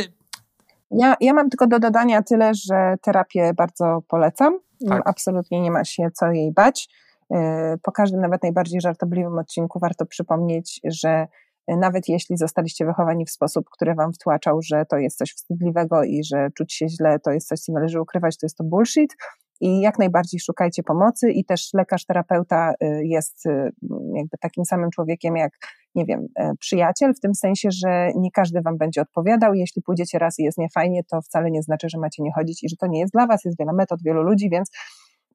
ja, 0.92 1.16
ja 1.22 1.34
mam 1.34 1.50
tylko 1.50 1.68
do 1.68 1.80
dodania 1.80 2.24
tyle, 2.24 2.54
że 2.54 2.96
terapię 3.02 3.54
bardzo 3.54 4.02
polecam 4.08 4.60
Tak. 4.90 5.02
Absolutnie 5.06 5.62
nie 5.62 5.72
ma 5.72 5.86
się 5.86 6.12
co 6.14 6.32
jej 6.32 6.52
bać. 6.52 6.90
E, 7.32 7.78
po 7.84 7.92
każdym, 7.92 8.22
nawet 8.22 8.44
najbardziej 8.44 8.82
żartobliwym 8.82 9.38
odcinku 9.40 9.80
warto 9.80 10.06
przypomnieć, 10.06 10.80
że 10.84 11.28
nawet 11.68 12.10
jeśli 12.10 12.38
zostaliście 12.38 12.86
wychowani 12.86 13.26
w 13.26 13.32
sposób, 13.32 13.66
który 13.72 13.96
wam 13.96 14.14
wtłaczał, 14.14 14.62
że 14.62 14.86
to 14.86 14.98
jest 14.98 15.18
coś 15.18 15.34
wstydliwego 15.34 16.04
i 16.04 16.24
że 16.24 16.50
czuć 16.58 16.74
się 16.74 16.90
źle 16.90 17.20
to 17.20 17.32
jest 17.32 17.48
coś, 17.48 17.60
co 17.60 17.72
należy 17.72 18.02
ukrywać, 18.02 18.38
to 18.38 18.46
jest 18.46 18.58
to 18.58 18.64
bullshit. 18.64 19.16
I 19.62 19.82
jak 19.82 20.00
najbardziej 20.00 20.40
szukajcie 20.40 20.84
pomocy, 20.84 21.32
i 21.32 21.46
też 21.46 21.70
lekarz, 21.74 22.06
terapeuta 22.06 22.72
y, 22.72 23.02
jest 23.06 23.46
y, 23.46 23.72
jakby 24.16 24.38
takim 24.40 24.66
samym 24.66 24.90
człowiekiem 24.92 25.36
jak, 25.36 25.52
nie 25.96 26.06
wiem, 26.06 26.28
e, 26.36 26.52
przyjaciel, 26.60 27.14
w 27.14 27.20
tym 27.20 27.36
sensie, 27.36 27.70
że 27.72 28.12
nie 28.16 28.32
każdy 28.32 28.62
wam 28.62 28.78
będzie 28.78 29.02
odpowiadał. 29.02 29.54
Jeśli 29.54 29.82
pójdziecie 29.82 30.20
raz 30.20 30.40
i 30.40 30.44
jest 30.44 30.58
niefajnie, 30.58 31.02
to 31.04 31.22
wcale 31.22 31.52
nie 31.52 31.62
znaczy, 31.62 31.90
że 31.90 31.98
macie 31.98 32.24
nie 32.24 32.32
chodzić 32.34 32.64
i 32.64 32.70
że 32.70 32.76
to 32.76 32.88
nie 32.88 33.00
jest 33.00 33.14
dla 33.14 33.28
was. 33.28 33.46
Jest 33.46 33.58
wiele 33.60 33.74
metod, 33.74 34.00
wielu 34.04 34.24
ludzi, 34.24 34.50
więc 34.50 34.72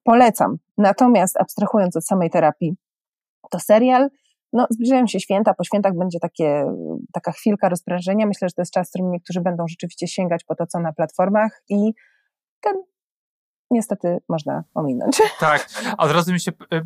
polecam. 0.05 0.57
Natomiast 0.79 1.37
abstrahując 1.41 1.97
od 1.97 2.07
samej 2.07 2.31
terapii, 2.31 2.77
to 3.51 3.59
serial 3.59 4.09
no, 4.57 4.66
zbliżają 4.71 5.07
się 5.07 5.21
święta, 5.21 5.55
po 5.55 5.64
świętach 5.64 5.95
będzie 5.95 6.19
takie, 6.21 6.64
taka 7.12 7.33
chwilka 7.33 7.69
rozprężenia. 7.69 8.27
Myślę, 8.27 8.49
że 8.49 8.53
to 8.53 8.62
jest 8.62 8.73
czas, 8.73 8.88
w 8.88 8.90
którym 8.90 9.11
niektórzy 9.11 9.40
będą 9.40 9.69
rzeczywiście 9.69 10.09
sięgać 10.09 10.45
po 10.45 10.55
to, 10.55 10.66
co 10.66 10.81
na 10.81 10.92
platformach 10.92 11.62
i 11.69 11.92
ten 12.61 12.75
niestety 13.71 14.19
można 14.29 14.64
ominąć. 14.75 15.23
Tak, 15.40 15.69
od 15.99 16.12
razu 16.12 16.33
mi 16.33 16.40
się, 16.40 16.53
e, 16.73 16.83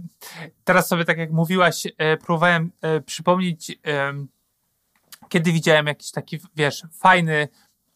teraz 0.65 0.89
sobie 0.89 1.05
tak 1.05 1.19
jak 1.19 1.33
mówiłaś, 1.33 1.87
e, 1.99 2.17
próbowałem 2.17 2.73
e, 2.83 3.01
przypomnieć, 3.01 3.79
kiedy 5.29 5.53
widziałem 5.53 5.87
jakiś 5.87 6.11
taki, 6.11 6.39
wiesz, 6.57 6.87
fajny 6.93 7.49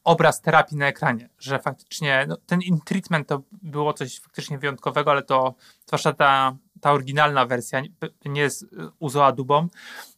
obraz 0.05 0.41
terapii 0.41 0.77
na 0.77 0.87
ekranie, 0.87 1.29
że 1.39 1.59
faktycznie 1.59 2.27
no, 2.29 2.37
ten 2.47 2.61
treatment 2.85 3.29
to 3.29 3.43
było 3.53 3.93
coś 3.93 4.21
faktycznie 4.21 4.59
wyjątkowego, 4.59 5.11
ale 5.11 5.23
to 5.23 5.55
zwłaszcza 5.87 6.13
ta 6.13 6.57
ta 6.85 6.93
oryginalna 6.93 7.47
wersja 7.47 7.83
nie 8.25 8.41
jest 8.41 8.67
Uzo 8.99 9.27
Adubą, 9.27 9.69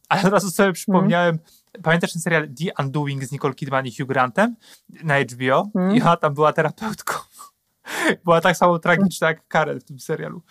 ale 0.09 0.23
od 0.23 0.33
razu 0.33 0.51
sobie 0.51 0.73
przypomniałem, 0.73 1.31
mm. 1.31 1.83
pamiętasz 1.83 2.13
ten 2.13 2.23
serial 2.23 2.49
The 2.49 2.85
Undoing 2.85 3.25
z 3.25 3.33
Nicole 3.33 3.55
Kidman 3.55 3.87
i 3.87 3.97
Hugh 3.97 4.09
Grantem 4.09 4.57
na 5.05 5.15
HBO? 5.21 5.69
Mm. 5.75 5.97
I 5.97 6.03
ona 6.03 6.17
tam 6.17 6.35
była 6.35 6.53
terapeutką. 6.53 7.15
była 8.25 8.41
tak 8.41 8.57
samo 8.57 8.79
tragiczna 8.79 9.29
jak 9.29 9.49
Karel 9.49 9.81
w 9.81 9.85
tym 9.85 10.01
serialu. 10.01 10.43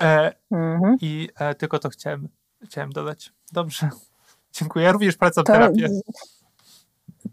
E, 0.00 0.32
mm 0.50 0.80
-hmm. 0.80 0.96
I 1.00 1.28
e, 1.38 1.54
tylko 1.54 1.78
to 1.78 1.88
chciałem, 1.88 2.28
chciałem 2.64 2.92
dodać. 2.92 3.32
Dobrze. 3.52 3.90
Dziękuję. 4.58 4.84
Ja 4.84 4.92
również 4.92 5.16
polecam 5.16 5.44
to, 5.44 5.52
terapię. 5.52 5.88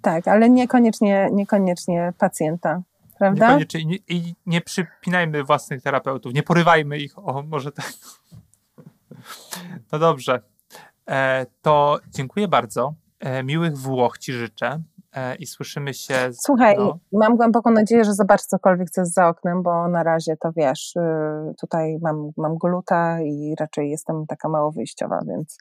Tak, 0.01 0.27
ale 0.27 0.49
niekoniecznie, 0.49 1.29
niekoniecznie 1.31 2.13
pacjenta 2.17 2.81
prawda? 3.17 3.59
I 3.79 3.85
nie, 3.85 3.97
I 4.07 4.35
nie 4.45 4.61
przypinajmy 4.61 5.43
własnych 5.43 5.83
terapeutów, 5.83 6.33
nie 6.33 6.43
porywajmy 6.43 6.97
ich, 6.97 7.19
o 7.19 7.43
może 7.43 7.71
tak. 7.71 7.93
No 9.91 9.99
dobrze, 9.99 10.41
e, 11.09 11.45
to 11.61 11.99
dziękuję 12.09 12.47
bardzo. 12.47 12.93
E, 13.19 13.43
miłych 13.43 13.77
Włoch 13.77 14.17
Ci 14.17 14.33
życzę 14.33 14.81
e, 15.13 15.35
i 15.35 15.47
słyszymy 15.47 15.93
się. 15.93 16.33
Z, 16.33 16.43
Słuchaj, 16.43 16.75
no. 16.77 16.99
mam 17.11 17.35
głęboką 17.35 17.71
nadzieję, 17.71 18.03
że 18.03 18.13
zobaczysz 18.13 18.47
cokolwiek, 18.47 18.89
co 18.89 19.01
jest 19.01 19.13
za 19.13 19.27
oknem, 19.27 19.63
bo 19.63 19.87
na 19.87 20.03
razie 20.03 20.37
to 20.37 20.51
wiesz, 20.55 20.95
y, 20.95 20.99
tutaj 21.61 21.97
mam, 22.01 22.31
mam 22.37 22.57
gluta 22.57 23.21
i 23.21 23.55
raczej 23.59 23.89
jestem 23.89 24.25
taka 24.27 24.49
mało 24.49 24.71
wyjściowa, 24.71 25.19
więc 25.27 25.57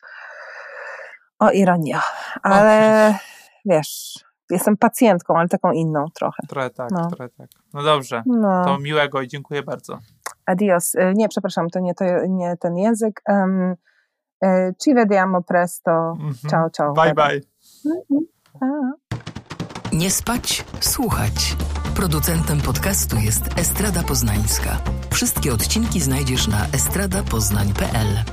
o 1.38 1.50
ironia, 1.50 2.02
ale 2.42 3.14
wiesz, 3.64 4.25
jestem 4.50 4.76
pacjentką, 4.76 5.34
ale 5.38 5.48
taką 5.48 5.72
inną 5.72 6.04
trochę. 6.14 6.46
Trochę 6.48 6.70
tak, 6.70 6.90
no. 6.90 7.08
trochę 7.08 7.28
tak. 7.28 7.48
No 7.74 7.82
dobrze, 7.82 8.22
no. 8.26 8.64
to 8.64 8.78
miłego 8.78 9.22
i 9.22 9.28
dziękuję 9.28 9.62
bardzo. 9.62 9.98
Adios. 10.46 10.94
Y, 10.94 11.12
nie, 11.16 11.28
przepraszam, 11.28 11.70
to 11.70 11.80
nie, 11.80 11.94
to 11.94 12.04
nie 12.28 12.56
ten 12.56 12.76
język. 12.76 13.22
Um, 13.28 13.74
ci 14.78 14.94
vediamo 14.94 15.42
presto. 15.42 15.90
Mm 16.20 16.32
-hmm. 16.32 16.50
Ciao, 16.50 16.70
ciao. 16.70 16.92
Bye, 16.92 17.14
bye. 17.14 17.40
Mm 17.84 18.02
-hmm. 18.10 18.90
Nie 19.92 20.10
spać, 20.10 20.64
słuchać. 20.80 21.56
Producentem 21.96 22.60
podcastu 22.60 23.16
jest 23.16 23.58
Estrada 23.58 24.02
Poznańska. 24.02 24.78
Wszystkie 25.10 25.52
odcinki 25.52 26.00
znajdziesz 26.00 26.48
na 26.48 26.66
estradapoznań.pl. 26.66 28.24